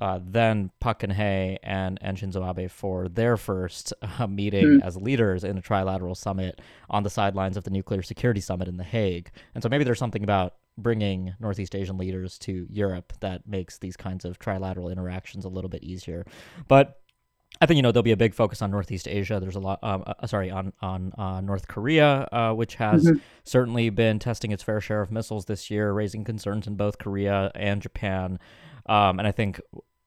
uh, 0.00 0.18
then 0.22 0.70
Park 0.80 1.00
Geun-hye 1.00 1.58
and, 1.62 1.98
and 2.02 2.16
Shinzo 2.16 2.44
Abe 2.46 2.68
for 2.68 3.08
their 3.08 3.36
first 3.36 3.92
uh, 4.02 4.26
meeting 4.26 4.64
mm. 4.64 4.84
as 4.84 4.96
leaders 4.96 5.44
in 5.44 5.56
a 5.56 5.62
trilateral 5.62 6.16
summit 6.16 6.60
on 6.90 7.04
the 7.04 7.10
sidelines 7.10 7.56
of 7.56 7.64
the 7.64 7.70
nuclear 7.70 8.02
security 8.02 8.40
summit 8.40 8.68
in 8.68 8.76
The 8.76 8.84
Hague. 8.84 9.30
And 9.54 9.62
so 9.62 9.68
maybe 9.68 9.84
there's 9.84 9.98
something 9.98 10.24
about 10.24 10.54
bringing 10.76 11.34
Northeast 11.40 11.74
Asian 11.74 11.98
leaders 11.98 12.38
to 12.38 12.66
Europe 12.70 13.12
that 13.20 13.46
makes 13.46 13.78
these 13.78 13.96
kinds 13.96 14.24
of 14.24 14.38
trilateral 14.38 14.90
interactions 14.90 15.44
a 15.44 15.48
little 15.48 15.70
bit 15.70 15.82
easier. 15.82 16.24
But 16.68 17.00
I 17.60 17.66
think 17.66 17.76
you 17.76 17.82
know 17.82 17.92
there'll 17.92 18.02
be 18.02 18.12
a 18.12 18.16
big 18.16 18.34
focus 18.34 18.62
on 18.62 18.70
Northeast 18.70 19.06
Asia. 19.06 19.38
There's 19.38 19.54
a 19.54 19.60
lot, 19.60 19.78
um, 19.82 20.02
uh, 20.06 20.26
sorry, 20.26 20.50
on 20.50 20.72
on 20.82 21.12
uh, 21.16 21.40
North 21.40 21.68
Korea, 21.68 22.28
uh, 22.32 22.52
which 22.52 22.74
has 22.76 23.04
mm-hmm. 23.04 23.18
certainly 23.44 23.90
been 23.90 24.18
testing 24.18 24.50
its 24.50 24.62
fair 24.62 24.80
share 24.80 25.00
of 25.00 25.12
missiles 25.12 25.44
this 25.44 25.70
year, 25.70 25.92
raising 25.92 26.24
concerns 26.24 26.66
in 26.66 26.74
both 26.74 26.98
Korea 26.98 27.52
and 27.54 27.80
Japan. 27.80 28.38
Um, 28.86 29.18
and 29.18 29.28
I 29.28 29.32
think 29.32 29.60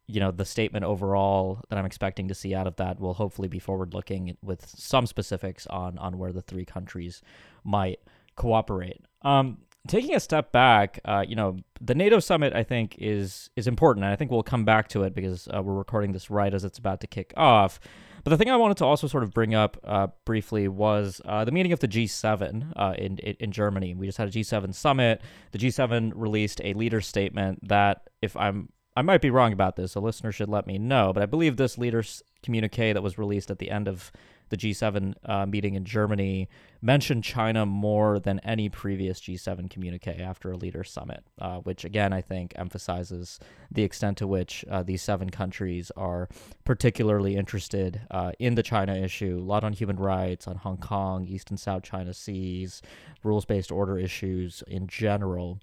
you 0.08 0.20
know 0.20 0.32
the 0.32 0.44
statement 0.46 0.84
overall 0.84 1.62
that 1.70 1.80
I'm 1.80 1.86
expecting 1.86 2.28
to 2.28 2.36
see 2.36 2.54
out 2.54 2.68
of 2.68 2.76
that 2.78 3.00
will 3.00 3.14
hopefully 3.14 3.48
be 3.48 3.60
forward 3.60 3.94
looking 3.94 4.38
with 4.42 4.68
some 4.68 5.06
specifics 5.06 5.66
on 5.68 5.98
on 5.98 6.18
where 6.18 6.34
the 6.34 6.42
three 6.42 6.66
countries 6.66 7.22
might 7.64 8.00
cooperate. 8.36 9.06
Um, 9.22 9.60
taking 9.88 10.16
a 10.16 10.20
step 10.20 10.52
back, 10.52 11.00
uh, 11.06 11.24
you 11.28 11.36
know, 11.36 11.58
the 11.82 11.96
NATO 11.96 12.20
summit 12.20 12.54
I 12.54 12.64
think 12.64 12.96
is 13.00 13.50
is 13.56 13.68
important, 13.68 14.04
and 14.06 14.14
I 14.14 14.16
think 14.16 14.32
we'll 14.32 14.44
come 14.44 14.66
back 14.66 14.88
to 14.90 15.04
it 15.04 15.14
because 15.14 15.48
uh, 15.54 15.62
we're 15.62 15.74
recording 15.74 16.12
this 16.12 16.30
right 16.30 16.54
as 16.54 16.64
it's 16.64 16.78
about 16.78 17.02
to 17.02 17.08
kick 17.08 17.34
off. 17.36 17.80
But 18.24 18.32
the 18.32 18.38
thing 18.38 18.50
I 18.50 18.58
wanted 18.58 18.78
to 18.78 18.86
also 18.86 19.08
sort 19.08 19.24
of 19.24 19.34
bring 19.34 19.56
up 19.56 19.78
uh, 19.86 20.08
briefly 20.26 20.68
was 20.68 21.22
uh, 21.26 21.46
the 21.46 21.52
meeting 21.52 21.72
of 21.72 21.80
the 21.80 21.88
G7 21.88 22.74
uh, 22.76 22.94
in 22.98 23.18
in 23.18 23.52
Germany. 23.52 23.94
We 23.96 24.06
just 24.06 24.18
had 24.18 24.28
a 24.28 24.32
G7 24.32 24.74
summit. 24.74 25.22
The 25.52 25.60
G7 25.60 26.12
released 26.16 26.60
a 26.64 26.74
leader 26.74 27.02
statement 27.02 27.68
that, 27.68 28.10
if 28.22 28.36
I'm 28.36 28.70
I 28.98 29.04
might 29.04 29.22
be 29.22 29.30
wrong 29.30 29.54
about 29.54 29.76
this, 29.76 29.94
a 29.94 30.00
listener 30.00 30.32
should 30.32 30.50
let 30.50 30.66
me 30.66 30.80
know, 30.80 31.14
but 31.14 31.22
I 31.22 31.28
believe 31.28 31.56
this 31.56 31.78
leader's 31.78 32.24
communique 32.42 32.94
that 32.94 33.04
was 33.04 33.18
released 33.20 33.52
at 33.52 33.60
the 33.60 33.70
end 33.70 33.88
of 33.88 34.12
the 34.50 34.58
G7 34.58 35.14
uh, 35.26 35.46
meeting 35.46 35.76
in 35.76 35.86
Germany, 35.86 36.50
mentioned 36.82 37.24
China 37.24 37.66
more 37.66 38.20
than 38.20 38.40
any 38.40 38.70
previous 38.70 39.20
G7 39.20 39.70
communique 39.70 40.22
after 40.22 40.52
a 40.52 40.58
leader 40.58 40.84
summit, 40.84 41.24
uh, 41.40 41.58
which 41.58 41.86
again, 41.86 42.14
I 42.14 42.22
think 42.22 42.54
emphasizes 42.56 43.40
the 43.72 43.84
extent 43.84 44.18
to 44.20 44.28
which 44.28 44.64
uh, 44.70 44.84
these 44.84 45.02
seven 45.02 45.30
countries 45.30 45.92
are 45.98 46.30
particularly 46.66 47.36
interested 47.36 48.02
uh, 48.12 48.32
in 48.40 48.56
the 48.56 48.64
China 48.64 48.96
issue, 48.96 49.40
a 49.40 49.44
lot 49.44 49.64
on 49.64 49.74
human 49.74 49.98
rights, 49.98 50.48
on 50.48 50.58
Hong 50.58 50.78
Kong, 50.78 51.28
East 51.28 51.50
and 51.50 51.60
South 51.60 51.84
China 51.84 52.14
Seas, 52.14 52.82
rules 53.24 53.46
based 53.46 53.72
order 53.72 53.98
issues 53.98 54.64
in 54.68 54.88
general. 54.88 55.60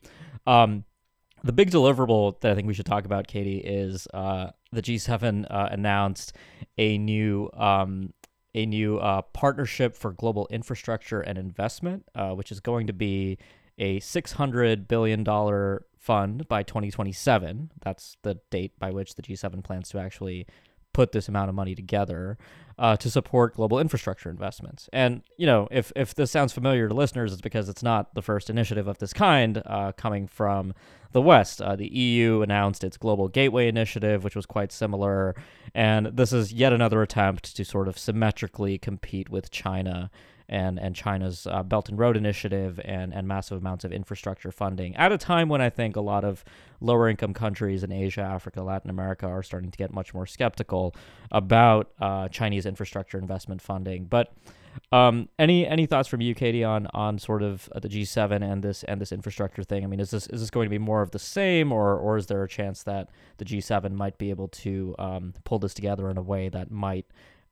Um, 0.46 0.84
the 1.44 1.52
big 1.52 1.70
deliverable 1.70 2.40
that 2.40 2.50
I 2.50 2.54
think 2.54 2.66
we 2.66 2.74
should 2.74 2.86
talk 2.86 3.04
about, 3.04 3.26
Katie, 3.28 3.58
is 3.58 4.08
uh, 4.14 4.50
the 4.72 4.80
G7 4.80 5.46
uh, 5.50 5.68
announced 5.70 6.32
a 6.78 6.96
new 6.96 7.50
um, 7.52 8.14
a 8.54 8.66
new 8.66 8.98
uh, 8.98 9.22
partnership 9.22 9.96
for 9.96 10.12
global 10.12 10.46
infrastructure 10.50 11.20
and 11.20 11.36
investment, 11.38 12.06
uh, 12.14 12.30
which 12.30 12.52
is 12.52 12.60
going 12.60 12.86
to 12.86 12.92
be 12.92 13.38
a 13.78 13.98
$600 14.00 14.86
billion 14.86 15.24
fund 15.98 16.46
by 16.48 16.62
2027. 16.62 17.70
That's 17.82 18.16
the 18.22 18.38
date 18.50 18.78
by 18.78 18.90
which 18.90 19.16
the 19.16 19.22
G7 19.22 19.64
plans 19.64 19.88
to 19.90 19.98
actually 19.98 20.46
put 20.92 21.12
this 21.12 21.28
amount 21.28 21.48
of 21.48 21.54
money 21.54 21.74
together 21.74 22.38
uh, 22.78 22.96
to 22.96 23.10
support 23.10 23.54
global 23.54 23.78
infrastructure 23.78 24.28
investments. 24.30 24.88
And 24.92 25.22
you 25.36 25.46
know, 25.46 25.68
if 25.70 25.92
if 25.94 26.14
this 26.14 26.30
sounds 26.30 26.52
familiar 26.52 26.88
to 26.88 26.94
listeners, 26.94 27.32
it's 27.32 27.42
because 27.42 27.68
it's 27.68 27.82
not 27.82 28.14
the 28.14 28.22
first 28.22 28.50
initiative 28.50 28.88
of 28.88 28.98
this 28.98 29.12
kind 29.12 29.62
uh, 29.66 29.92
coming 29.92 30.26
from 30.26 30.74
the 31.12 31.22
West. 31.22 31.62
Uh, 31.62 31.76
the 31.76 31.86
EU 31.86 32.42
announced 32.42 32.82
its 32.82 32.96
Global 32.96 33.28
Gateway 33.28 33.68
Initiative, 33.68 34.24
which 34.24 34.34
was 34.34 34.46
quite 34.46 34.72
similar, 34.72 35.34
and 35.74 36.06
this 36.06 36.32
is 36.32 36.52
yet 36.52 36.72
another 36.72 37.02
attempt 37.02 37.56
to 37.56 37.64
sort 37.64 37.88
of 37.88 37.98
symmetrically 37.98 38.78
compete 38.78 39.28
with 39.28 39.50
China 39.50 40.10
and 40.48 40.78
and 40.78 40.94
China's 40.94 41.46
uh, 41.46 41.62
Belt 41.62 41.88
and 41.88 41.98
Road 41.98 42.16
Initiative 42.16 42.80
and 42.84 43.14
and 43.14 43.26
massive 43.26 43.58
amounts 43.58 43.84
of 43.84 43.92
infrastructure 43.92 44.50
funding 44.50 44.94
at 44.96 45.12
a 45.12 45.18
time 45.18 45.48
when 45.48 45.60
I 45.60 45.70
think 45.70 45.96
a 45.96 46.00
lot 46.00 46.24
of 46.24 46.44
lower 46.80 47.08
income 47.08 47.34
countries 47.34 47.82
in 47.82 47.92
Asia, 47.92 48.20
Africa, 48.20 48.62
Latin 48.62 48.90
America 48.90 49.26
are 49.26 49.42
starting 49.42 49.70
to 49.70 49.78
get 49.78 49.92
much 49.92 50.14
more 50.14 50.26
skeptical 50.26 50.94
about 51.32 51.90
uh, 52.00 52.28
Chinese 52.28 52.66
infrastructure 52.66 53.18
investment 53.18 53.62
funding. 53.62 54.04
But 54.04 54.32
um, 54.92 55.28
any 55.38 55.66
any 55.66 55.86
thoughts 55.86 56.08
from 56.08 56.20
you, 56.20 56.34
Katie, 56.34 56.64
on 56.64 56.86
on 56.92 57.18
sort 57.18 57.42
of 57.42 57.68
uh, 57.72 57.80
the 57.80 57.88
G7 57.88 58.42
and 58.42 58.62
this 58.62 58.82
and 58.84 59.00
this 59.00 59.12
infrastructure 59.12 59.62
thing? 59.62 59.84
I 59.84 59.86
mean, 59.86 60.00
is 60.00 60.10
this 60.10 60.26
is 60.28 60.40
this 60.40 60.50
going 60.50 60.66
to 60.66 60.70
be 60.70 60.78
more 60.78 61.02
of 61.02 61.10
the 61.10 61.18
same, 61.18 61.72
or 61.72 61.96
or 61.96 62.16
is 62.16 62.26
there 62.26 62.42
a 62.42 62.48
chance 62.48 62.82
that 62.84 63.08
the 63.38 63.44
G7 63.44 63.92
might 63.92 64.18
be 64.18 64.30
able 64.30 64.48
to 64.48 64.94
um, 64.98 65.34
pull 65.44 65.58
this 65.58 65.74
together 65.74 66.10
in 66.10 66.18
a 66.18 66.22
way 66.22 66.48
that 66.48 66.70
might 66.70 67.06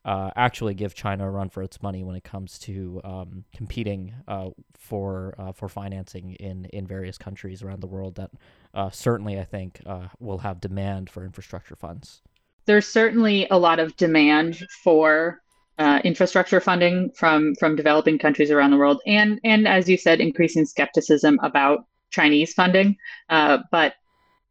uh, 0.04 0.30
actually 0.36 0.74
give 0.74 0.94
China 0.94 1.26
a 1.26 1.30
run 1.30 1.48
for 1.48 1.62
its 1.62 1.82
money 1.82 2.02
when 2.02 2.16
it 2.16 2.24
comes 2.24 2.58
to 2.60 3.00
um, 3.04 3.44
competing 3.54 4.14
uh, 4.26 4.50
for 4.74 5.34
uh, 5.38 5.52
for 5.52 5.68
financing 5.68 6.32
in 6.34 6.64
in 6.66 6.86
various 6.86 7.18
countries 7.18 7.62
around 7.62 7.80
the 7.80 7.86
world 7.86 8.16
that 8.16 8.30
uh, 8.74 8.90
certainly 8.90 9.38
I 9.38 9.44
think 9.44 9.80
uh, 9.86 10.08
will 10.18 10.38
have 10.38 10.60
demand 10.60 11.08
for 11.08 11.24
infrastructure 11.24 11.76
funds. 11.76 12.20
There's 12.66 12.86
certainly 12.86 13.46
a 13.50 13.58
lot 13.58 13.78
of 13.78 13.96
demand 13.96 14.66
for 14.82 15.40
uh, 15.78 16.00
infrastructure 16.04 16.60
funding 16.60 17.10
from 17.14 17.54
from 17.56 17.76
developing 17.76 18.18
countries 18.18 18.50
around 18.50 18.72
the 18.72 18.76
world, 18.78 19.00
and 19.06 19.40
and 19.44 19.68
as 19.68 19.88
you 19.88 19.96
said, 19.96 20.20
increasing 20.20 20.66
skepticism 20.66 21.38
about 21.42 21.86
Chinese 22.10 22.52
funding. 22.54 22.96
but 23.28 23.94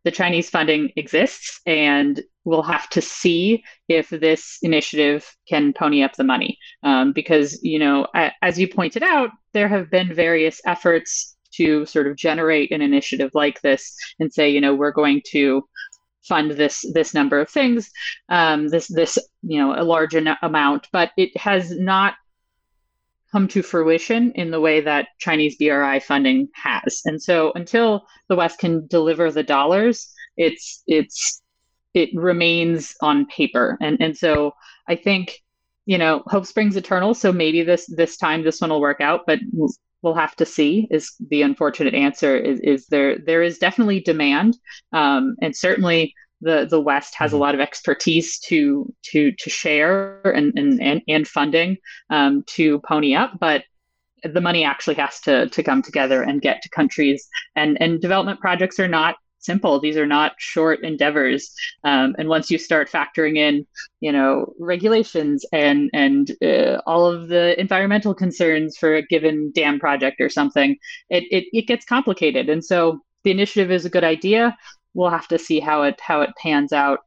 the 0.04 0.12
Chinese 0.12 0.50
funding 0.50 0.92
exists, 0.96 1.62
and 1.66 2.22
we'll 2.44 2.64
have 2.64 2.90
to 2.90 3.02
see 3.02 3.64
if 3.88 4.10
this 4.10 4.58
initiative 4.62 5.36
can 5.48 5.74
pony 5.74 6.02
up 6.04 6.14
the 6.16 6.24
money. 6.24 6.58
Um, 6.84 7.14
because, 7.14 7.62
you 7.62 7.78
know, 7.78 8.08
as 8.42 8.60
you 8.60 8.68
pointed 8.68 9.04
out, 9.04 9.30
there 9.54 9.68
have 9.68 9.92
been 9.92 10.14
various 10.14 10.60
efforts 10.66 11.36
to 11.54 11.86
sort 11.86 12.08
of 12.08 12.16
generate 12.16 12.72
an 12.72 12.82
initiative 12.82 13.32
like 13.34 13.62
this 13.62 13.96
and 14.20 14.34
say, 14.34 14.50
you 14.50 14.62
know, 14.62 14.74
we're 14.74 14.92
going 14.92 15.22
to 15.28 15.64
fund 16.24 16.52
this 16.52 16.86
this 16.94 17.14
number 17.14 17.40
of 17.40 17.50
things, 17.50 17.92
um, 18.30 18.68
this 18.68 18.88
this 18.88 19.18
you 19.42 19.60
know 19.60 19.74
a 19.76 19.84
large 19.84 20.16
amount, 20.16 20.88
but 20.92 21.12
it 21.18 21.36
has 21.38 21.72
not 21.72 22.14
come 23.32 23.48
to 23.50 23.62
fruition 23.62 24.32
in 24.34 24.52
the 24.52 24.60
way 24.60 24.82
that 24.82 25.08
Chinese 25.20 25.58
BRI 25.58 26.00
funding 26.00 26.50
has. 26.54 27.02
And 27.06 27.22
so 27.22 27.52
until 27.56 28.06
the 28.30 28.36
West 28.36 28.60
can 28.60 28.88
deliver 28.88 29.32
the 29.32 29.44
dollars, 29.44 30.14
it's 30.38 30.84
it's 30.88 31.42
it 31.94 32.10
remains 32.14 32.94
on 33.02 33.26
paper. 33.28 33.78
And 33.82 34.02
and 34.02 34.18
so 34.18 34.54
I 34.88 34.96
think, 34.96 35.40
you 35.86 35.98
know, 35.98 36.24
hope 36.28 36.46
springs 36.46 36.76
eternal. 36.76 37.14
So 37.14 37.32
maybe 37.32 37.64
this 37.64 37.86
this 37.96 38.18
time 38.18 38.44
this 38.44 38.62
one 38.62 38.70
will 38.70 38.82
work 38.82 39.02
out, 39.02 39.22
but 39.26 39.40
we'll 40.02 40.16
have 40.16 40.36
to 40.36 40.46
see 40.46 40.88
is 40.90 41.14
the 41.30 41.44
unfortunate 41.44 41.94
answer 41.94 42.36
is, 42.36 42.60
is 42.62 42.88
there 42.88 43.20
there 43.20 43.44
is 43.44 43.60
definitely 43.60 44.00
demand 44.00 44.58
um, 44.94 45.36
and 45.42 45.56
certainly 45.56 46.14
the 46.42 46.68
the 46.70 46.82
West 46.82 47.16
has 47.16 47.32
a 47.32 47.36
mm-hmm. 47.36 47.42
lot 47.42 47.56
of 47.56 47.62
expertise 47.62 48.40
to 48.40 48.92
to 49.04 49.32
to 49.32 49.50
share 49.50 50.22
and 50.24 50.54
and 50.58 50.82
and, 50.82 51.02
and 51.08 51.28
funding 51.28 51.78
um, 52.10 52.44
to 52.48 52.80
pony 52.80 53.16
up, 53.16 53.34
but 53.40 53.64
the 54.24 54.42
money 54.42 54.64
actually 54.64 54.96
has 54.96 55.20
to 55.22 55.48
to 55.50 55.64
come 55.64 55.82
together 55.82 56.22
and 56.22 56.42
get 56.42 56.62
to 56.62 56.70
countries. 56.70 57.28
And 57.56 57.78
and 57.82 58.02
development 58.02 58.40
projects 58.40 58.80
are 58.80 58.88
not 58.88 59.16
simple. 59.40 59.80
These 59.80 59.98
are 59.98 60.06
not 60.06 60.34
short 60.38 60.84
endeavors. 60.84 61.52
Um, 61.84 62.16
and 62.18 62.30
once 62.30 62.52
you 62.52 62.58
start 62.58 62.92
factoring 62.92 63.38
in, 63.38 63.66
you 64.00 64.12
know, 64.12 64.54
regulations 64.60 65.46
and 65.52 65.90
and 65.94 66.32
uh, 66.44 66.82
all 66.86 67.06
of 67.06 67.28
the 67.28 67.60
environmental 67.60 68.14
concerns 68.14 68.78
for 68.78 68.96
a 68.96 69.02
given 69.02 69.52
dam 69.54 69.80
project 69.80 70.22
or 70.22 70.30
something, 70.30 70.78
it, 71.10 71.24
it 71.32 71.46
it 71.52 71.68
gets 71.68 71.86
complicated. 71.86 72.50
And 72.50 72.64
so 72.64 73.00
the 73.24 73.32
initiative 73.32 73.72
is 73.72 73.86
a 73.86 73.90
good 73.90 74.04
idea 74.04 74.56
we'll 74.94 75.10
have 75.10 75.28
to 75.30 75.40
see 75.40 75.60
how 75.60 75.84
it 75.84 76.00
how 76.02 76.22
it 76.22 76.32
pans 76.38 76.74
out 76.74 77.00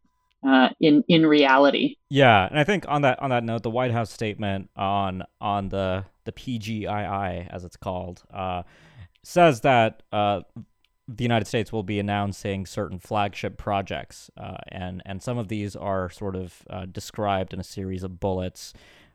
uh, 0.47 0.69
in 0.81 1.05
in 1.09 1.27
reality. 1.27 1.97
Yeah, 2.09 2.47
and 2.47 2.59
I 2.59 2.65
think 2.65 2.85
on 2.89 3.03
that 3.03 3.21
on 3.21 3.31
that 3.31 3.45
note, 3.45 3.63
the 3.63 3.71
White 3.71 3.93
House 3.93 4.11
statement 4.11 4.71
on 4.77 5.25
on 5.41 5.71
the 5.71 6.05
the 6.25 6.33
PGII 6.33 7.49
as 7.51 7.65
it's 7.65 7.77
called 7.77 8.23
uh, 8.33 8.63
says 9.23 9.63
that 9.63 10.03
uh, 10.13 10.41
the 11.09 11.25
United 11.25 11.47
States 11.47 11.73
will 11.73 11.83
be 11.83 11.99
announcing 11.99 12.67
certain 12.67 12.99
flagship 12.99 13.57
projects, 13.57 14.31
uh, 14.37 14.59
and 14.69 15.03
and 15.07 15.23
some 15.23 15.39
of 15.39 15.49
these 15.49 15.75
are 15.77 16.11
sort 16.11 16.37
of 16.37 16.63
uh, 16.69 16.87
described 16.87 17.53
in 17.53 17.61
a 17.61 17.65
series 17.65 18.03
of 18.03 18.21
bullets. 18.21 18.73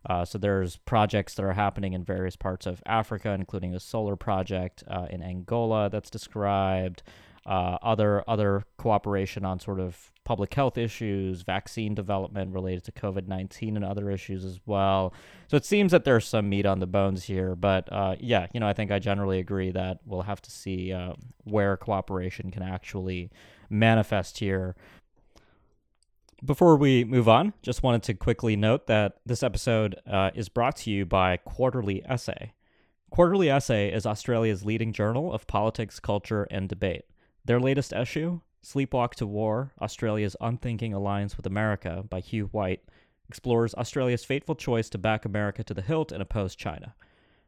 Uh, 0.09 0.23
so 0.23 0.37
there's 0.37 0.77
projects 0.77 1.35
that 1.35 1.43
are 1.43 1.53
happening 1.53 1.91
in 1.91 2.05
various 2.05 2.37
parts 2.37 2.65
of 2.65 2.81
Africa, 2.85 3.31
including 3.31 3.75
a 3.75 3.79
solar 3.81 4.15
project 4.15 4.81
in 5.09 5.21
Angola 5.21 5.89
that's 5.89 6.09
described 6.09 7.03
uh, 7.49 7.77
other 7.81 8.23
other 8.27 8.63
cooperation 8.77 9.43
on 9.43 9.59
sort 9.59 9.79
of 9.79 10.11
public 10.23 10.53
health 10.53 10.77
issues, 10.77 11.41
vaccine 11.41 11.95
development 11.95 12.53
related 12.53 12.83
to 12.83 12.91
COVID 12.91 13.27
nineteen, 13.27 13.75
and 13.75 13.83
other 13.83 14.11
issues 14.11 14.45
as 14.45 14.59
well. 14.65 15.13
So 15.47 15.57
it 15.57 15.65
seems 15.65 15.91
that 15.91 16.03
there's 16.03 16.27
some 16.27 16.47
meat 16.47 16.65
on 16.65 16.79
the 16.79 16.87
bones 16.87 17.23
here. 17.23 17.55
But 17.55 17.91
uh, 17.91 18.15
yeah, 18.19 18.45
you 18.53 18.59
know, 18.59 18.69
I 18.69 18.73
think 18.73 18.91
I 18.91 18.99
generally 18.99 19.39
agree 19.39 19.71
that 19.71 19.97
we'll 20.05 20.21
have 20.21 20.41
to 20.43 20.51
see 20.51 20.93
uh, 20.93 21.13
where 21.43 21.75
cooperation 21.77 22.51
can 22.51 22.63
actually 22.63 23.31
manifest 23.69 24.39
here. 24.39 24.75
Before 26.45 26.77
we 26.77 27.03
move 27.03 27.27
on, 27.27 27.53
just 27.61 27.83
wanted 27.83 28.03
to 28.03 28.13
quickly 28.13 28.55
note 28.55 28.87
that 28.87 29.17
this 29.25 29.43
episode 29.43 29.95
uh, 30.09 30.31
is 30.35 30.49
brought 30.49 30.75
to 30.77 30.91
you 30.91 31.05
by 31.05 31.37
Quarterly 31.37 32.01
Essay. 32.05 32.53
Quarterly 33.09 33.49
Essay 33.49 33.91
is 33.91 34.05
Australia's 34.05 34.63
leading 34.63 34.93
journal 34.93 35.33
of 35.33 35.47
politics, 35.47 35.99
culture, 35.99 36.47
and 36.51 36.69
debate. 36.69 37.05
Their 37.45 37.59
latest 37.59 37.93
issue, 37.93 38.41
Sleepwalk 38.63 39.15
to 39.15 39.25
War 39.25 39.73
Australia's 39.81 40.35
Unthinking 40.41 40.93
Alliance 40.93 41.37
with 41.37 41.45
America 41.45 42.03
by 42.09 42.19
Hugh 42.19 42.47
White, 42.47 42.83
explores 43.27 43.73
Australia's 43.75 44.25
fateful 44.25 44.55
choice 44.55 44.89
to 44.89 44.97
back 44.97 45.23
America 45.23 45.63
to 45.63 45.73
the 45.73 45.81
hilt 45.81 46.11
and 46.11 46.21
oppose 46.21 46.55
China. 46.55 46.95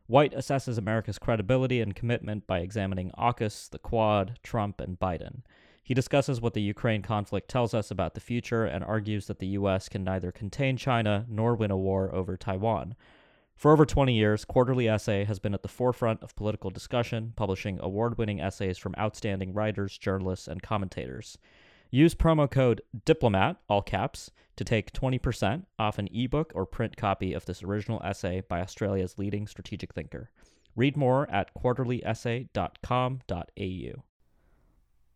White 0.07 0.33
assesses 0.33 0.77
America's 0.77 1.19
credibility 1.19 1.81
and 1.81 1.95
commitment 1.95 2.45
by 2.47 2.59
examining 2.59 3.11
AUKUS, 3.17 3.69
the 3.69 3.79
Quad, 3.79 4.39
Trump, 4.43 4.81
and 4.81 4.99
Biden. 4.99 5.41
He 5.83 5.93
discusses 5.93 6.39
what 6.39 6.53
the 6.53 6.61
Ukraine 6.61 7.01
conflict 7.01 7.49
tells 7.49 7.73
us 7.73 7.91
about 7.91 8.13
the 8.13 8.19
future 8.19 8.65
and 8.65 8.83
argues 8.83 9.27
that 9.27 9.39
the 9.39 9.47
U.S. 9.47 9.89
can 9.89 10.03
neither 10.03 10.31
contain 10.31 10.77
China 10.77 11.25
nor 11.27 11.55
win 11.55 11.71
a 11.71 11.77
war 11.77 12.13
over 12.13 12.37
Taiwan. 12.37 12.95
For 13.61 13.71
over 13.71 13.85
20 13.85 14.13
years, 14.15 14.43
Quarterly 14.43 14.89
Essay 14.89 15.23
has 15.25 15.37
been 15.37 15.53
at 15.53 15.61
the 15.61 15.67
forefront 15.67 16.23
of 16.23 16.35
political 16.35 16.71
discussion, 16.71 17.33
publishing 17.35 17.77
award 17.79 18.17
winning 18.17 18.41
essays 18.41 18.79
from 18.79 18.95
outstanding 18.97 19.53
writers, 19.53 19.99
journalists, 19.99 20.47
and 20.47 20.63
commentators. 20.63 21.37
Use 21.91 22.15
promo 22.15 22.49
code 22.49 22.81
DIPLOMAT, 23.05 23.57
all 23.69 23.83
caps, 23.83 24.31
to 24.55 24.63
take 24.63 24.91
20% 24.93 25.67
off 25.77 25.99
an 25.99 26.09
ebook 26.11 26.51
or 26.55 26.65
print 26.65 26.97
copy 26.97 27.33
of 27.33 27.45
this 27.45 27.61
original 27.61 28.01
essay 28.03 28.41
by 28.41 28.61
Australia's 28.61 29.19
leading 29.19 29.45
strategic 29.45 29.93
thinker. 29.93 30.31
Read 30.75 30.97
more 30.97 31.29
at 31.29 31.53
quarterlyessay.com.au. 31.53 34.03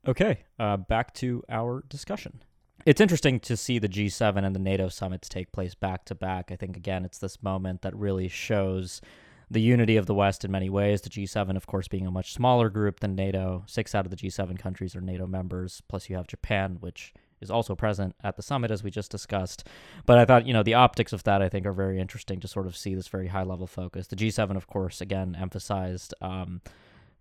Okay, 0.07 0.43
uh, 0.59 0.77
back 0.77 1.15
to 1.15 1.41
our 1.49 1.83
discussion 1.89 2.43
it's 2.85 3.01
interesting 3.01 3.39
to 3.41 3.57
see 3.57 3.79
the 3.79 3.89
G7 3.89 4.45
and 4.45 4.55
the 4.55 4.59
NATO 4.59 4.89
summits 4.89 5.27
take 5.27 5.51
place 5.51 5.73
back 5.73 6.05
to 6.05 6.15
back. 6.15 6.51
I 6.51 6.55
think, 6.55 6.77
again, 6.77 7.03
it's 7.03 7.17
this 7.17 7.41
moment 7.41 7.81
that 7.81 7.95
really 7.95 8.27
shows 8.27 9.01
the 9.49 9.61
unity 9.61 9.97
of 9.97 10.05
the 10.05 10.13
West 10.13 10.45
in 10.45 10.51
many 10.51 10.69
ways. 10.69 11.01
The 11.01 11.09
G7, 11.09 11.55
of 11.55 11.65
course, 11.65 11.87
being 11.87 12.05
a 12.05 12.11
much 12.11 12.33
smaller 12.33 12.69
group 12.69 12.99
than 12.99 13.15
NATO. 13.15 13.63
Six 13.65 13.95
out 13.95 14.05
of 14.05 14.11
the 14.11 14.17
G7 14.17 14.59
countries 14.59 14.95
are 14.95 15.01
NATO 15.01 15.25
members, 15.25 15.81
plus 15.87 16.09
you 16.09 16.15
have 16.15 16.27
Japan, 16.27 16.77
which 16.79 17.11
is 17.41 17.49
also 17.49 17.75
present 17.75 18.15
at 18.23 18.35
the 18.35 18.43
summit, 18.43 18.69
as 18.69 18.83
we 18.83 18.91
just 18.91 19.11
discussed. 19.11 19.67
But 20.05 20.19
I 20.19 20.25
thought, 20.25 20.45
you 20.45 20.53
know, 20.53 20.63
the 20.63 20.75
optics 20.75 21.11
of 21.11 21.23
that, 21.23 21.41
I 21.41 21.49
think, 21.49 21.65
are 21.65 21.73
very 21.73 21.99
interesting 21.99 22.39
to 22.39 22.47
sort 22.47 22.67
of 22.67 22.77
see 22.77 22.93
this 22.93 23.07
very 23.07 23.27
high 23.27 23.43
level 23.43 23.67
focus. 23.67 24.07
The 24.07 24.15
G7, 24.15 24.55
of 24.55 24.67
course, 24.67 25.01
again, 25.01 25.35
emphasized. 25.39 26.13
Um, 26.21 26.61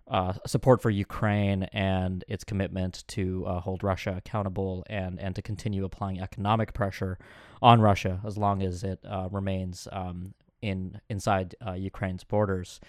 uh, 0.08 0.34
support 0.46 0.82
for 0.82 0.90
Ukraine 0.90 1.64
and 1.72 2.24
its 2.28 2.44
commitment 2.44 3.04
to 3.08 3.44
uh, 3.46 3.60
hold 3.60 3.82
Russia 3.82 4.14
accountable 4.16 4.84
and, 4.88 5.18
and 5.18 5.34
to 5.34 5.42
continue 5.42 5.84
applying 5.84 6.20
economic 6.20 6.74
pressure 6.74 7.18
on 7.62 7.80
Russia 7.80 8.20
as 8.26 8.36
long 8.36 8.62
as 8.62 8.84
it 8.84 9.00
uh, 9.08 9.28
remains 9.30 9.88
um, 9.92 10.34
in 10.60 11.00
inside 11.08 11.54
uh, 11.66 11.72
Ukraine's 11.72 12.24
borders. 12.24 12.80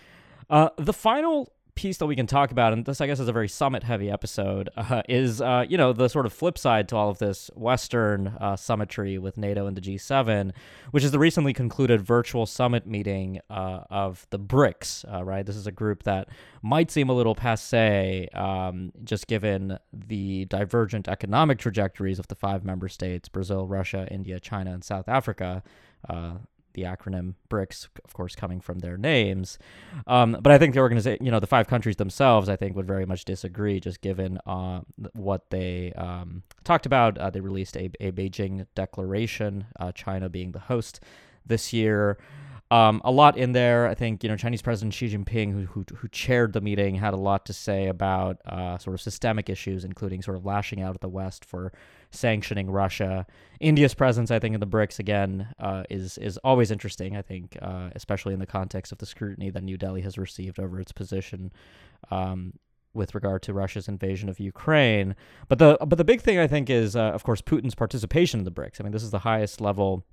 Uh, 0.50 0.70
the 0.78 0.94
final 0.94 1.52
piece 1.76 1.98
that 1.98 2.06
we 2.06 2.16
can 2.16 2.26
talk 2.26 2.52
about, 2.52 2.74
and 2.74 2.86
this 2.86 3.02
I 3.02 3.08
guess 3.08 3.20
is 3.20 3.28
a 3.28 3.34
very 3.34 3.48
summit 3.48 3.84
heavy 3.84 4.10
episode, 4.10 4.70
uh, 4.78 5.04
is 5.08 5.42
uh, 5.42 5.66
you 5.68 5.78
know 5.78 5.94
the 5.94 6.08
sort 6.08 6.26
of 6.26 6.34
flip 6.34 6.58
side 6.58 6.88
to 6.90 6.96
all 6.96 7.10
of 7.10 7.20
this 7.20 7.52
Western 7.56 8.28
uh, 8.40 8.56
summitry 8.56 9.18
with 9.18 9.38
NATO 9.38 9.68
and 9.68 9.76
the 9.76 9.82
G7, 9.82 10.52
which 10.92 11.04
is 11.04 11.12
the 11.12 11.20
recently 11.20 11.54
concluded 11.54 12.02
virtual 12.02 12.46
summit 12.46 12.88
meeting 12.88 13.40
uh, 13.50 13.82
of 13.90 14.26
the 14.30 14.40
BRICS. 14.40 15.06
Uh, 15.14 15.24
right, 15.24 15.46
this 15.46 15.56
is 15.56 15.68
a 15.68 15.72
group 15.72 16.04
that 16.04 16.30
might 16.62 16.90
seem 16.90 17.10
a 17.10 17.14
little 17.14 17.36
passe, 17.36 18.28
um, 18.34 18.92
just 19.04 19.28
given 19.28 19.78
the 19.94 20.46
divergent 20.46 21.08
economic 21.08 21.60
trajectories 21.60 22.20
of 22.20 22.28
the 22.28 22.36
five 22.36 22.64
member 22.64 22.88
states: 22.88 23.30
Brazil, 23.30 23.68
Russia, 23.68 24.08
India, 24.10 24.40
China, 24.40 24.72
and 24.72 24.84
South 24.84 25.08
Africa. 25.08 25.64
The 26.76 26.84
acronym 26.84 27.34
BRICS, 27.50 27.88
of 28.04 28.14
course, 28.14 28.36
coming 28.36 28.62
from 28.62 28.80
their 28.80 28.98
names. 28.98 29.58
Um, 30.06 30.38
but 30.40 30.52
I 30.52 30.58
think 30.58 30.74
the 30.74 30.82
organization, 30.82 31.26
you 31.26 31.32
know, 31.32 31.40
the 31.40 31.48
five 31.48 31.68
countries 31.68 31.96
themselves, 31.96 32.48
I 32.48 32.56
think 32.56 32.76
would 32.76 32.86
very 32.86 33.06
much 33.06 33.26
disagree, 33.26 33.80
just 33.80 34.02
given 34.02 34.38
uh, 34.46 34.82
what 35.14 35.50
they 35.50 35.94
um, 35.94 36.44
talked 36.64 36.86
about. 36.86 37.18
Uh, 37.18 37.30
they 37.30 37.40
released 37.40 37.76
a, 37.76 37.90
a 38.00 38.12
Beijing 38.12 38.68
declaration, 38.76 39.66
uh, 39.80 39.92
China 39.92 40.30
being 40.30 40.52
the 40.52 40.60
host 40.60 41.00
this 41.46 41.74
year. 41.74 42.18
Um, 42.72 43.00
a 43.06 43.12
lot 43.12 43.38
in 43.38 43.52
there. 43.52 43.88
I 43.88 43.94
think 43.94 44.24
you 44.24 44.30
know 44.30 44.36
Chinese 44.36 44.64
President 44.64 44.94
Xi 44.94 45.16
Jinping, 45.16 45.52
who 45.54 45.66
who, 45.68 45.86
who 45.96 46.08
chaired 46.08 46.54
the 46.54 46.62
meeting, 46.62 46.96
had 46.96 47.14
a 47.14 47.18
lot 47.18 47.46
to 47.46 47.54
say 47.54 47.88
about 47.88 48.42
uh, 48.46 48.80
sort 48.80 48.96
of 48.96 49.02
systemic 49.02 49.50
issues, 49.50 49.86
including 49.86 50.24
sort 50.24 50.36
of 50.36 50.46
lashing 50.46 50.82
out 50.82 50.96
at 50.96 51.02
the 51.02 51.10
West 51.10 51.46
for 51.46 51.72
sanctioning 52.10 52.72
Russia. 52.72 53.28
India's 53.60 53.94
presence, 53.94 54.32
I 54.32 54.40
think, 54.40 54.56
in 54.56 54.60
the 54.60 54.68
BRICS 54.68 54.98
again 54.98 55.48
uh, 55.60 55.84
is 55.92 56.18
is 56.18 56.38
always 56.40 56.72
interesting. 56.72 57.16
I 57.16 57.22
think, 57.22 57.56
uh, 57.62 57.90
especially 57.96 58.34
in 58.34 58.40
the 58.40 58.48
context 58.48 58.92
of 58.92 58.98
the 58.98 59.06
scrutiny 59.06 59.52
that 59.52 59.64
New 59.64 59.78
Delhi 59.78 60.02
has 60.02 60.18
received 60.18 60.60
over 60.60 60.80
its 60.80 60.92
position. 60.92 61.52
Um, 62.10 62.54
with 62.96 63.14
regard 63.14 63.42
to 63.42 63.54
Russia's 63.54 63.90
invasion 63.90 64.30
of 64.30 64.40
Ukraine, 64.40 65.18
but 65.50 65.60
the 65.60 65.78
but 65.86 65.98
the 65.98 66.06
big 66.06 66.22
thing 66.22 66.40
I 66.40 66.48
think 66.48 66.70
is, 66.70 66.96
uh, 66.96 67.10
of 67.10 67.26
course, 67.26 67.42
Putin's 67.42 67.76
participation 67.76 68.40
in 68.40 68.44
the 68.46 68.52
BRICS. 68.52 68.80
I 68.80 68.84
mean, 68.84 68.94
this 68.94 69.04
is 69.04 69.12
the 69.12 69.20
highest 69.20 69.60
level 69.60 70.06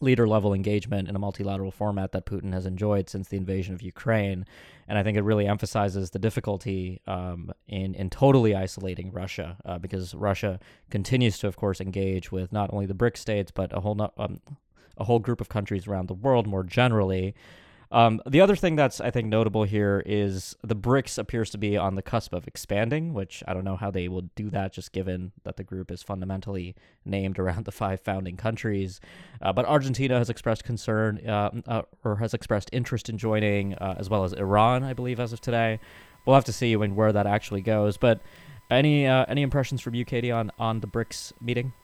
leader 0.00 0.26
level 0.26 0.52
engagement 0.52 1.08
in 1.08 1.14
a 1.14 1.18
multilateral 1.18 1.70
format 1.70 2.12
that 2.12 2.26
Putin 2.26 2.52
has 2.52 2.66
enjoyed 2.66 3.08
since 3.08 3.28
the 3.28 3.36
invasion 3.36 3.74
of 3.74 3.82
Ukraine. 3.82 4.44
And 4.88 4.98
I 4.98 5.02
think 5.02 5.16
it 5.16 5.22
really 5.22 5.46
emphasizes 5.46 6.10
the 6.10 6.18
difficulty 6.18 7.00
um, 7.06 7.52
in, 7.68 7.94
in 7.94 8.10
totally 8.10 8.54
isolating 8.54 9.12
Russia 9.12 9.56
uh, 9.64 9.78
because 9.78 10.14
Russia 10.14 10.58
continues 10.90 11.38
to, 11.38 11.46
of 11.46 11.56
course, 11.56 11.80
engage 11.80 12.32
with 12.32 12.52
not 12.52 12.72
only 12.72 12.86
the 12.86 12.94
BRIC 12.94 13.16
states, 13.16 13.50
but 13.50 13.76
a 13.76 13.80
whole, 13.80 13.94
no, 13.94 14.12
um, 14.18 14.40
a 14.96 15.04
whole 15.04 15.20
group 15.20 15.40
of 15.40 15.48
countries 15.48 15.86
around 15.86 16.08
the 16.08 16.14
world 16.14 16.46
more 16.46 16.64
generally. 16.64 17.34
Um, 17.92 18.22
the 18.26 18.40
other 18.40 18.56
thing 18.56 18.74
that's 18.74 19.02
I 19.02 19.10
think 19.10 19.28
notable 19.28 19.64
here 19.64 20.02
is 20.06 20.56
the 20.64 20.74
BRICS 20.74 21.18
appears 21.18 21.50
to 21.50 21.58
be 21.58 21.76
on 21.76 21.94
the 21.94 22.00
cusp 22.00 22.32
of 22.32 22.48
expanding, 22.48 23.12
which 23.12 23.44
I 23.46 23.52
don't 23.52 23.64
know 23.64 23.76
how 23.76 23.90
they 23.90 24.08
will 24.08 24.22
do 24.34 24.48
that, 24.48 24.72
just 24.72 24.92
given 24.92 25.32
that 25.44 25.58
the 25.58 25.62
group 25.62 25.90
is 25.90 26.02
fundamentally 26.02 26.74
named 27.04 27.38
around 27.38 27.64
the 27.66 27.72
five 27.72 28.00
founding 28.00 28.38
countries. 28.38 28.98
Uh, 29.42 29.52
but 29.52 29.66
Argentina 29.66 30.16
has 30.16 30.30
expressed 30.30 30.64
concern 30.64 31.20
uh, 31.28 31.50
uh, 31.66 31.82
or 32.02 32.16
has 32.16 32.32
expressed 32.32 32.70
interest 32.72 33.10
in 33.10 33.18
joining, 33.18 33.74
uh, 33.74 33.94
as 33.98 34.08
well 34.08 34.24
as 34.24 34.32
Iran, 34.32 34.82
I 34.82 34.94
believe, 34.94 35.20
as 35.20 35.34
of 35.34 35.42
today. 35.42 35.78
We'll 36.24 36.34
have 36.34 36.46
to 36.46 36.52
see 36.52 36.74
when 36.76 36.96
where 36.96 37.12
that 37.12 37.26
actually 37.26 37.60
goes. 37.60 37.98
But 37.98 38.22
any 38.70 39.06
uh, 39.06 39.26
any 39.28 39.42
impressions 39.42 39.82
from 39.82 39.94
you, 39.94 40.06
Katie, 40.06 40.30
on 40.30 40.50
on 40.58 40.80
the 40.80 40.86
BRICS 40.86 41.34
meeting? 41.42 41.74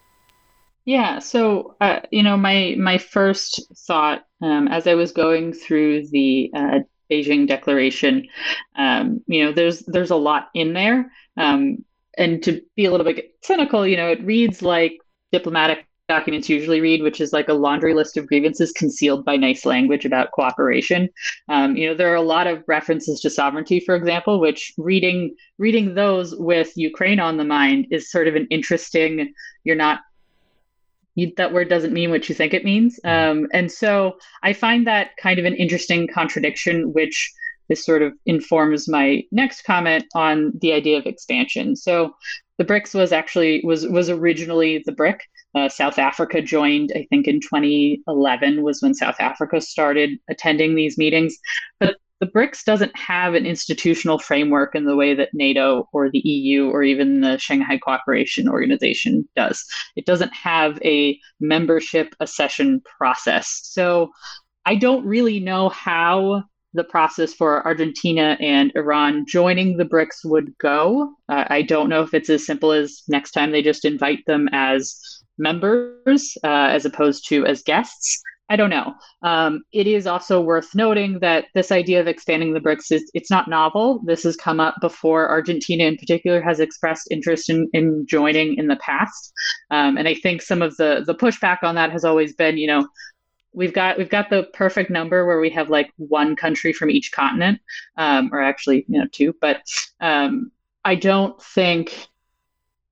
Yeah, 0.89 1.19
so 1.19 1.77
uh, 1.83 2.01
you 2.11 2.23
know, 2.23 2.39
my 2.39 2.75
my 2.79 2.97
first 2.97 3.61
thought 3.87 4.25
um, 4.41 4.69
as 4.69 4.87
I 4.87 4.95
was 4.95 5.13
going 5.13 5.53
through 5.53 6.09
the 6.09 6.51
uh, 6.57 6.79
Beijing 7.11 7.47
Declaration, 7.47 8.27
um, 8.75 9.21
you 9.27 9.45
know, 9.45 9.53
there's 9.53 9.81
there's 9.81 10.13
a 10.13 10.17
lot 10.17 10.49
in 10.55 10.73
there, 10.73 11.13
um, 11.37 11.85
and 12.17 12.43
to 12.45 12.63
be 12.75 12.87
a 12.87 12.91
little 12.91 13.05
bit 13.05 13.35
cynical, 13.43 13.87
you 13.87 13.99
know, 13.99 14.09
it 14.09 14.25
reads 14.25 14.63
like 14.63 14.97
diplomatic 15.31 15.87
documents 16.09 16.49
usually 16.49 16.81
read, 16.81 17.03
which 17.03 17.21
is 17.21 17.35
like 17.35 17.51
a 17.51 17.53
laundry 17.53 17.93
list 17.93 18.17
of 18.17 18.27
grievances 18.27 18.73
concealed 18.73 19.27
by 19.27 19.37
nice 19.37 19.67
language 19.67 20.07
about 20.07 20.33
cooperation. 20.33 21.11
Um, 21.51 21.77
you 21.77 21.87
know, 21.87 21.95
there 21.95 22.11
are 22.11 22.15
a 22.15 22.23
lot 22.23 22.47
of 22.47 22.65
references 22.67 23.21
to 23.21 23.29
sovereignty, 23.29 23.79
for 23.79 23.95
example, 23.95 24.41
which 24.41 24.73
reading 24.79 25.37
reading 25.59 25.95
those 25.95 26.35
with 26.35 26.75
Ukraine 26.79 27.21
on 27.21 27.37
the 27.37 27.45
mind 27.45 27.89
is 27.91 28.11
sort 28.11 28.27
of 28.27 28.37
an 28.37 28.47
interesting. 28.51 29.35
You're 29.65 29.77
not 29.77 30.01
you, 31.19 31.33
that 31.37 31.53
word 31.53 31.69
doesn't 31.69 31.93
mean 31.93 32.11
what 32.11 32.29
you 32.29 32.35
think 32.35 32.55
it 32.55 32.65
means. 32.65 33.01
Mm-hmm. 33.05 33.41
Um, 33.41 33.49
and 33.53 33.73
so 33.73 34.19
I 34.43 34.53
find 34.53 34.87
that 34.87 35.11
kind 35.21 35.39
of 35.39 35.45
an 35.45 35.55
interesting 35.55 36.07
contradiction, 36.07 36.93
which 36.93 37.33
this 37.69 37.85
sort 37.85 38.03
of 38.03 38.13
informs 38.25 38.89
my 38.89 39.25
next 39.33 39.63
comment 39.63 40.05
on 40.15 40.53
the 40.61 40.73
idea 40.73 40.97
of 40.97 41.07
expansion. 41.07 41.75
So 41.75 42.15
the 42.57 42.65
BRICS 42.65 42.95
was 42.95 43.13
actually 43.13 43.63
was 43.65 43.87
was 43.87 44.09
originally 44.09 44.83
the 44.87 44.93
BRIC. 44.93 45.21
Uh, 45.55 45.69
South 45.69 45.99
Africa 45.99 46.41
joined, 46.41 46.93
I 46.95 47.07
think, 47.11 47.27
in 47.27 47.41
2011 47.41 48.63
was 48.63 48.81
when 48.81 48.95
South 48.95 49.17
Africa 49.19 49.61
started 49.61 50.19
attending 50.31 50.75
these 50.75 50.99
meetings. 50.99 51.37
But 51.81 51.97
the 52.21 52.27
BRICS 52.27 52.65
doesn't 52.65 52.97
have 52.97 53.35
an 53.35 53.47
institutional 53.47 54.19
framework 54.19 54.75
in 54.75 54.85
the 54.85 54.97
way 54.97 55.15
that 55.15 55.35
NATO 55.35 55.89
or 55.93 56.11
the 56.11 56.19
EU 56.19 56.69
or 56.69 56.83
even 56.83 57.21
the 57.21 57.39
Shanghai 57.39 57.79
Cooperation 57.79 58.49
Organization 58.49 59.29
does. 59.37 59.65
It 59.97 60.07
doesn't 60.07 60.35
have 60.35 60.81
a 60.85 61.19
membership 61.41 62.15
accession 62.21 62.83
process. 62.99 63.61
So 63.65 64.11
I 64.67 64.75
don't 64.75 65.07
really 65.07 65.41
know 65.41 65.69
how 65.69 66.45
the 66.75 66.85
process 66.85 67.33
for 67.33 67.65
Argentina 67.67 68.37
and 68.41 68.73
Iran 68.75 69.25
joining 69.27 69.77
the 69.77 69.85
BRICS 69.85 70.25
would 70.25 70.57
go. 70.59 71.15
Uh, 71.29 71.45
I 71.49 71.63
don't 71.63 71.89
know 71.89 72.03
if 72.03 72.15
it's 72.15 72.31
as 72.31 72.45
simple 72.45 72.73
as 72.73 73.03
next 73.09 73.31
time 73.33 73.53
they 73.53 73.63
just 73.63 73.85
invite 73.85 74.25
them 74.27 74.49
as 74.53 75.23
members 75.39 76.37
uh, 76.45 76.69
as 76.71 76.85
opposed 76.85 77.27
to 77.29 77.47
as 77.47 77.63
guests. 77.63 78.23
I 78.51 78.57
don't 78.57 78.71
know. 78.71 78.95
Um, 79.23 79.63
it 79.73 79.87
is 79.87 80.07
also 80.07 80.41
worth 80.41 80.75
noting 80.75 81.19
that 81.21 81.47
this 81.55 81.71
idea 81.71 82.01
of 82.01 82.07
expanding 82.07 82.55
the 82.55 82.61
BRICS 82.61 82.93
is 82.93 83.11
it's 83.13 83.31
not 83.31 83.49
novel. 83.49 84.01
This 84.05 84.23
has 84.23 84.37
come 84.37 84.59
up 84.59 84.77
before. 84.81 85.29
Argentina, 85.29 85.85
in 85.85 85.97
particular, 85.97 86.41
has 86.41 86.59
expressed 86.59 87.09
interest 87.11 87.51
in, 87.51 87.69
in 87.75 88.07
joining 88.07 88.57
in 88.57 88.67
the 88.67 88.77
past, 88.77 89.33
um, 89.71 89.99
and 89.99 90.09
I 90.09 90.15
think 90.15 90.41
some 90.43 90.63
of 90.63 90.77
the 90.79 91.05
the 91.07 91.15
pushback 91.15 91.63
on 91.63 91.75
that 91.75 91.93
has 91.93 92.05
always 92.05 92.35
been, 92.35 92.57
you 92.57 92.67
know, 92.67 92.89
we've 93.53 93.75
got 93.75 93.99
we've 93.99 94.09
got 94.09 94.31
the 94.31 94.45
perfect 94.55 94.91
number 94.91 95.27
where 95.27 95.41
we 95.41 95.51
have 95.51 95.69
like 95.69 95.93
one 95.97 96.35
country 96.35 96.73
from 96.73 96.91
each 96.91 97.13
continent, 97.13 97.61
um, 97.99 98.31
or 98.33 98.41
actually, 98.41 98.87
you 98.89 98.99
know, 98.99 99.07
two. 99.13 99.35
But 99.41 99.63
um, 100.01 100.51
I 100.85 100.95
don't 100.95 101.41
think 101.43 102.08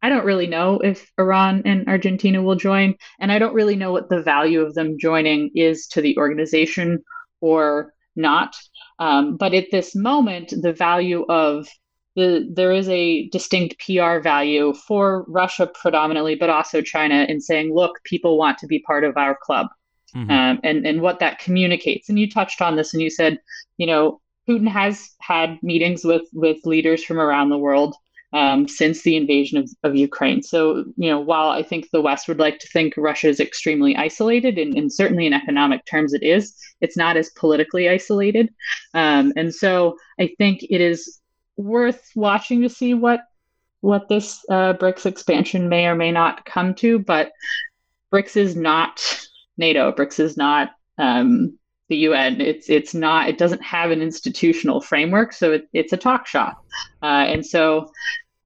I 0.07 0.09
don't 0.09 0.25
really 0.25 0.47
know 0.47 0.79
if 0.79 1.11
Iran 1.19 1.63
and 1.65 1.89
Argentina 1.89 2.41
will 2.41 2.55
join, 2.55 2.95
and 3.19 3.33
I 3.33 3.41
don't 3.41 3.55
really 3.55 3.75
know 3.75 3.91
what 3.91 4.09
the 4.09 4.23
value 4.23 4.61
of 4.61 4.75
them 4.75 5.01
joining 5.01 5.51
is 5.57 5.89
to 5.89 6.01
the 6.01 6.17
organization 6.17 7.03
or 7.41 7.93
not. 8.15 8.55
Um, 9.01 9.37
but 9.37 9.53
at 9.53 9.73
this 9.73 9.97
moment, 9.97 10.55
the 10.63 10.73
value 10.73 11.27
of 11.29 11.67
the 12.15 12.49
there 12.55 12.71
is 12.71 12.89
a 12.89 13.29
distinct 13.31 13.85
PR 13.85 14.21
value 14.21 14.75
for 14.75 15.25
Russia 15.27 15.69
predominantly, 15.75 16.37
but 16.37 16.51
also 16.51 16.83
China 16.83 17.27
in 17.29 17.41
saying, 17.41 17.75
look, 17.75 17.99
people 18.05 18.39
want 18.39 18.59
to 18.59 18.69
be 18.69 18.79
part 18.79 19.03
of 19.03 19.17
our 19.17 19.37
club, 19.43 19.67
mm-hmm. 20.15 20.31
um, 20.31 20.61
and 20.63 20.87
and 20.87 21.03
what 21.03 21.19
that 21.19 21.41
communicates. 21.41 22.09
And 22.09 22.17
you 22.17 22.31
touched 22.31 22.63
on 22.63 22.77
this, 22.77 22.95
and 22.95 23.03
you 23.03 23.11
said, 23.11 23.41
you 23.77 23.89
know, 23.89 24.21
Putin 24.49 24.69
has 24.69 25.11
had 25.21 25.59
meetings 25.65 26.05
with 26.05 26.29
with 26.33 26.65
leaders 26.65 27.03
from 27.03 27.19
around 27.19 27.49
the 27.49 27.59
world 27.59 27.97
um, 28.33 28.69
since 28.69 29.03
the 29.03 29.17
invasion 29.17 29.59
of, 29.59 29.71
of 29.83 29.97
Ukraine. 29.97 30.43
So, 30.43 30.85
you 30.97 31.11
know, 31.11 31.21
while 31.21 31.51
I 31.51 31.63
think 31.63 31.91
the 31.91 32.01
West 32.01 32.29
would 32.29 32.39
like 32.39 32.59
to 32.59 32.69
think 32.69 32.95
Russia 32.97 33.29
is 33.29 33.41
extremely 33.41 33.97
isolated, 33.97 34.59
and, 34.59 34.77
and 34.77 34.93
certainly 34.93 35.27
in 35.27 35.33
economic 35.33 35.85
terms 35.87 36.13
it 36.13 36.23
is, 36.23 36.57
it's 36.81 36.97
not 36.97 37.17
as 37.17 37.31
politically 37.31 37.89
isolated. 37.89 38.53
Um, 38.95 39.33
and 39.37 39.55
so 39.55 39.97
I 40.19 40.35
think 40.39 40.63
it 40.63 40.81
is 40.81 41.21
worth 41.57 42.11
watching 42.15 42.63
to 42.63 42.69
see 42.69 42.95
what 42.95 43.21
what 43.81 44.09
this 44.09 44.45
uh, 44.49 44.73
BRICS 44.73 45.07
expansion 45.07 45.69
may 45.69 45.87
or 45.87 45.95
may 45.95 46.11
not 46.11 46.45
come 46.45 46.75
to. 46.75 46.99
But 46.99 47.31
BRICS 48.13 48.37
is 48.37 48.57
not 48.57 49.29
NATO. 49.57 49.93
BRICS 49.93 50.21
is 50.21 50.37
not 50.37 50.71
um, 50.99 51.59
the 51.89 51.97
UN. 51.99 52.41
It's 52.41 52.69
it's 52.69 52.95
not. 52.95 53.29
It 53.29 53.39
doesn't 53.39 53.63
have 53.63 53.91
an 53.91 54.03
institutional 54.03 54.81
framework, 54.81 55.33
so 55.33 55.53
it, 55.53 55.69
it's 55.73 55.93
a 55.93 55.97
talk 55.97 56.27
shop. 56.27 56.65
Uh, 57.03 57.27
and 57.29 57.47
so 57.47 57.91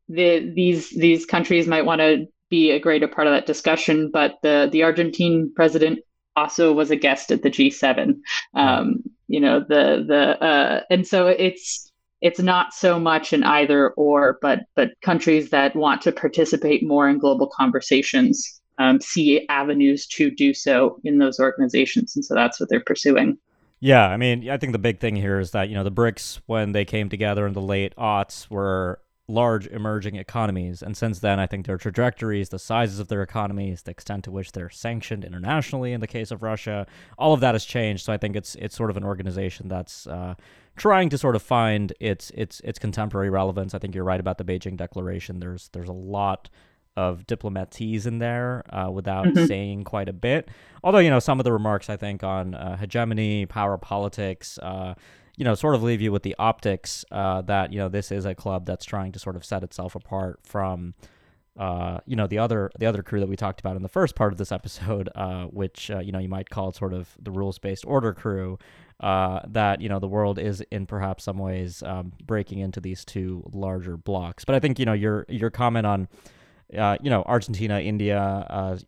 the, 0.08 0.52
these 0.54 0.90
these 0.90 1.26
countries 1.26 1.66
might 1.66 1.86
want 1.86 2.00
to 2.00 2.26
be 2.50 2.70
a 2.70 2.80
greater 2.80 3.08
part 3.08 3.26
of 3.26 3.32
that 3.32 3.46
discussion. 3.46 4.10
But 4.12 4.38
the 4.42 4.68
the 4.70 4.82
Argentine 4.82 5.52
president 5.54 6.00
also 6.36 6.72
was 6.72 6.90
a 6.90 6.96
guest 6.96 7.30
at 7.30 7.42
the 7.42 7.50
G7. 7.50 8.20
Um, 8.54 9.02
you 9.28 9.40
know 9.40 9.60
the 9.60 10.04
the 10.06 10.44
uh, 10.44 10.82
and 10.90 11.06
so 11.06 11.28
it's 11.28 11.90
it's 12.20 12.40
not 12.40 12.74
so 12.74 13.00
much 13.00 13.32
an 13.32 13.44
either 13.44 13.90
or, 13.90 14.38
but 14.42 14.60
but 14.76 14.90
countries 15.02 15.50
that 15.50 15.74
want 15.74 16.02
to 16.02 16.12
participate 16.12 16.86
more 16.86 17.08
in 17.08 17.18
global 17.18 17.50
conversations 17.56 18.59
um, 18.80 19.00
see 19.00 19.46
avenues 19.48 20.06
to 20.06 20.30
do 20.30 20.54
so 20.54 20.98
in 21.04 21.18
those 21.18 21.38
organizations. 21.38 22.16
And 22.16 22.24
so 22.24 22.34
that's 22.34 22.58
what 22.58 22.70
they're 22.70 22.80
pursuing. 22.80 23.38
Yeah, 23.78 24.08
I 24.08 24.16
mean, 24.16 24.48
I 24.50 24.56
think 24.56 24.72
the 24.72 24.78
big 24.78 25.00
thing 25.00 25.16
here 25.16 25.38
is 25.38 25.52
that, 25.52 25.68
you 25.68 25.74
know, 25.74 25.84
the 25.84 25.92
BRICS, 25.92 26.40
when 26.46 26.72
they 26.72 26.84
came 26.84 27.08
together 27.08 27.46
in 27.46 27.52
the 27.52 27.60
late 27.60 27.94
aughts, 27.96 28.50
were 28.50 29.00
large 29.28 29.66
emerging 29.66 30.16
economies. 30.16 30.82
And 30.82 30.96
since 30.96 31.20
then, 31.20 31.38
I 31.38 31.46
think 31.46 31.66
their 31.66 31.76
trajectories, 31.76 32.48
the 32.48 32.58
sizes 32.58 32.98
of 32.98 33.08
their 33.08 33.22
economies, 33.22 33.82
the 33.82 33.90
extent 33.90 34.24
to 34.24 34.30
which 34.30 34.52
they're 34.52 34.70
sanctioned 34.70 35.24
internationally 35.24 35.92
in 35.92 36.00
the 36.00 36.06
case 36.06 36.30
of 36.30 36.42
Russia, 36.42 36.86
all 37.18 37.32
of 37.32 37.40
that 37.40 37.54
has 37.54 37.64
changed. 37.64 38.04
So 38.04 38.12
I 38.12 38.16
think 38.16 38.34
it's 38.34 38.54
it's 38.56 38.76
sort 38.76 38.90
of 38.90 38.96
an 38.96 39.04
organization 39.04 39.68
that's 39.68 40.06
uh, 40.06 40.34
trying 40.76 41.10
to 41.10 41.18
sort 41.18 41.36
of 41.36 41.42
find 41.42 41.92
its 42.00 42.30
its 42.34 42.60
its 42.64 42.78
contemporary 42.78 43.30
relevance. 43.30 43.74
I 43.74 43.78
think 43.78 43.94
you're 43.94 44.04
right 44.04 44.20
about 44.20 44.38
the 44.38 44.44
Beijing 44.44 44.76
Declaration. 44.76 45.38
There's 45.38 45.68
there's 45.72 45.88
a 45.88 45.92
lot 45.92 46.50
of 47.04 47.26
diplomatese 47.26 48.04
in 48.10 48.18
there 48.18 48.62
uh, 48.78 48.90
without 48.90 49.26
Mhm. 49.26 49.46
saying 49.48 49.84
quite 49.84 50.08
a 50.08 50.12
bit. 50.28 50.48
Although 50.84 50.98
you 51.06 51.10
know 51.10 51.20
some 51.20 51.40
of 51.40 51.44
the 51.44 51.52
remarks 51.52 51.88
I 51.88 51.96
think 51.96 52.22
on 52.22 52.54
uh, 52.54 52.76
hegemony, 52.76 53.46
power 53.46 53.76
politics, 53.78 54.58
uh, 54.70 54.94
you 55.36 55.44
know, 55.44 55.54
sort 55.54 55.74
of 55.74 55.82
leave 55.82 56.00
you 56.04 56.12
with 56.12 56.22
the 56.22 56.34
optics 56.38 57.04
uh, 57.10 57.40
that 57.42 57.72
you 57.72 57.78
know 57.80 57.88
this 57.88 58.12
is 58.12 58.24
a 58.26 58.34
club 58.34 58.66
that's 58.66 58.84
trying 58.84 59.12
to 59.12 59.18
sort 59.18 59.36
of 59.36 59.44
set 59.44 59.62
itself 59.62 59.94
apart 59.94 60.40
from. 60.44 60.94
Uh, 61.58 61.98
you 62.06 62.16
know 62.16 62.26
the 62.28 62.38
other 62.38 62.70
the 62.78 62.86
other 62.86 63.02
crew 63.02 63.20
that 63.20 63.28
we 63.28 63.36
talked 63.36 63.60
about 63.60 63.76
in 63.76 63.82
the 63.82 63.88
first 63.88 64.14
part 64.14 64.32
of 64.32 64.38
this 64.38 64.52
episode, 64.52 65.08
uh, 65.14 65.44
which 65.46 65.90
uh, 65.90 65.98
you 65.98 66.12
know 66.12 66.18
you 66.20 66.28
might 66.28 66.48
call 66.48 66.72
sort 66.72 66.94
of 66.94 67.16
the 67.20 67.30
rules 67.30 67.58
based 67.58 67.84
order 67.86 68.14
crew, 68.14 68.56
uh, 69.00 69.40
that 69.48 69.80
you 69.82 69.88
know 69.88 69.98
the 69.98 70.08
world 70.08 70.38
is 70.38 70.62
in 70.70 70.86
perhaps 70.86 71.24
some 71.24 71.38
ways 71.38 71.82
um, 71.82 72.12
breaking 72.24 72.58
into 72.60 72.80
these 72.80 73.04
two 73.04 73.42
larger 73.52 73.96
blocks. 73.96 74.44
But 74.44 74.54
I 74.54 74.60
think 74.60 74.78
you 74.78 74.86
know 74.86 74.94
your 74.94 75.26
your 75.28 75.50
comment 75.50 75.86
on 75.86 76.08
uh, 76.76 76.96
you 77.00 77.10
know 77.10 77.22
Argentina, 77.26 77.80
India, 77.80 78.18
uh, 78.20 78.78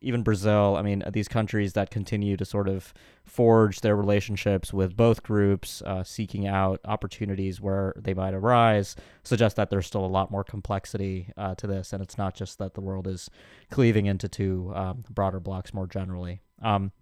even 0.00 0.22
Brazil. 0.22 0.76
I 0.78 0.82
mean 0.82 1.02
these 1.12 1.28
countries 1.28 1.72
that 1.72 1.90
continue 1.90 2.36
to 2.36 2.44
sort 2.44 2.68
of 2.68 2.92
forge 3.24 3.80
their 3.80 3.96
relationships 3.96 4.72
with 4.72 4.96
both 4.96 5.22
groups, 5.22 5.82
uh, 5.82 6.04
seeking 6.04 6.46
out 6.46 6.80
opportunities 6.84 7.60
where 7.60 7.94
they 7.96 8.14
might 8.14 8.34
arise, 8.34 8.96
suggest 9.24 9.56
that 9.56 9.70
there's 9.70 9.86
still 9.86 10.04
a 10.04 10.06
lot 10.06 10.30
more 10.30 10.44
complexity 10.44 11.32
uh, 11.36 11.54
to 11.56 11.66
this, 11.66 11.92
and 11.92 12.02
it's 12.02 12.18
not 12.18 12.34
just 12.34 12.58
that 12.58 12.74
the 12.74 12.80
world 12.80 13.06
is 13.06 13.30
cleaving 13.70 14.06
into 14.06 14.28
two 14.28 14.72
um, 14.74 15.04
broader 15.10 15.40
blocks 15.40 15.74
more 15.74 15.86
generally. 15.86 16.40
Um, 16.62 16.92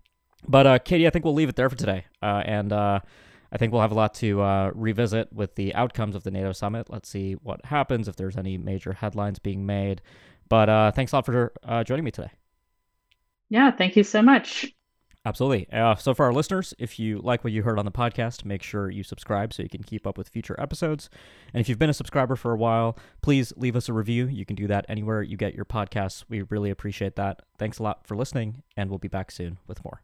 but 0.49 0.67
uh, 0.67 0.79
Katie, 0.79 1.07
I 1.07 1.11
think 1.11 1.25
we'll 1.25 1.35
leave 1.35 1.51
it 1.51 1.57
there 1.57 1.69
for 1.69 1.77
today, 1.77 2.07
and 2.23 2.73
I 3.53 3.59
think 3.59 3.73
we'll 3.73 3.83
have 3.83 3.93
a 3.93 3.97
lot 3.97 4.15
to 4.15 4.41
uh, 4.43 4.71
revisit 4.75 5.33
with 5.33 5.57
the 5.57 5.75
outcomes 5.75 6.15
of 6.15 6.23
the 6.23 6.31
NATO 6.31 6.53
summit. 6.53 6.89
Let's 6.89 7.09
see 7.09 7.33
what 7.33 7.65
happens 7.65 8.07
if 8.07 8.17
there's 8.17 8.37
any 8.37 8.57
major 8.57 8.93
headlines 8.93 9.39
being 9.39 9.67
made. 9.67 10.03
But 10.51 10.69
uh, 10.69 10.93
thanks 10.93 11.13
a 11.13 11.17
lot 11.17 11.25
for 11.25 11.55
uh, 11.65 11.83
joining 11.85 12.05
me 12.05 12.11
today. 12.11 12.31
Yeah, 13.49 13.71
thank 13.71 13.97
you 13.97 14.05
so 14.05 14.21
much. 14.21 14.75
Absolutely. 15.27 15.69
Uh, 15.71 15.95
so, 15.97 16.15
for 16.15 16.25
our 16.25 16.33
listeners, 16.33 16.73
if 16.79 16.99
you 16.99 17.21
like 17.23 17.45
what 17.45 17.53
you 17.53 17.63
heard 17.63 17.79
on 17.79 17.85
the 17.85 17.91
podcast, 17.91 18.45
make 18.45 18.63
sure 18.63 18.91
you 18.91 19.03
subscribe 19.03 19.53
so 19.53 19.63
you 19.63 19.69
can 19.69 19.83
keep 19.83 20.07
up 20.07 20.17
with 20.17 20.31
future 20.31 20.57
episodes. 20.59 21.11
And 21.53 21.61
if 21.61 21.69
you've 21.69 21.79
been 21.79 21.91
a 21.91 21.95
subscriber 21.95 22.37
for 22.37 22.53
a 22.53 22.57
while, 22.57 22.97
please 23.21 23.53
leave 23.57 23.77
us 23.77 23.89
a 23.89 23.93
review. 23.93 24.27
You 24.27 24.47
can 24.47 24.57
do 24.57 24.67
that 24.69 24.87
anywhere 24.89 25.23
you 25.23 25.37
get 25.37 25.55
your 25.55 25.67
podcasts. 25.67 26.25
We 26.29 26.43
really 26.43 26.71
appreciate 26.71 27.17
that. 27.17 27.43
Thanks 27.59 27.79
a 27.79 27.83
lot 27.83 28.07
for 28.07 28.17
listening, 28.17 28.63
and 28.79 28.89
we'll 28.89 28.99
be 28.99 29.09
back 29.09 29.31
soon 29.31 29.59
with 29.67 29.85
more. 29.85 30.03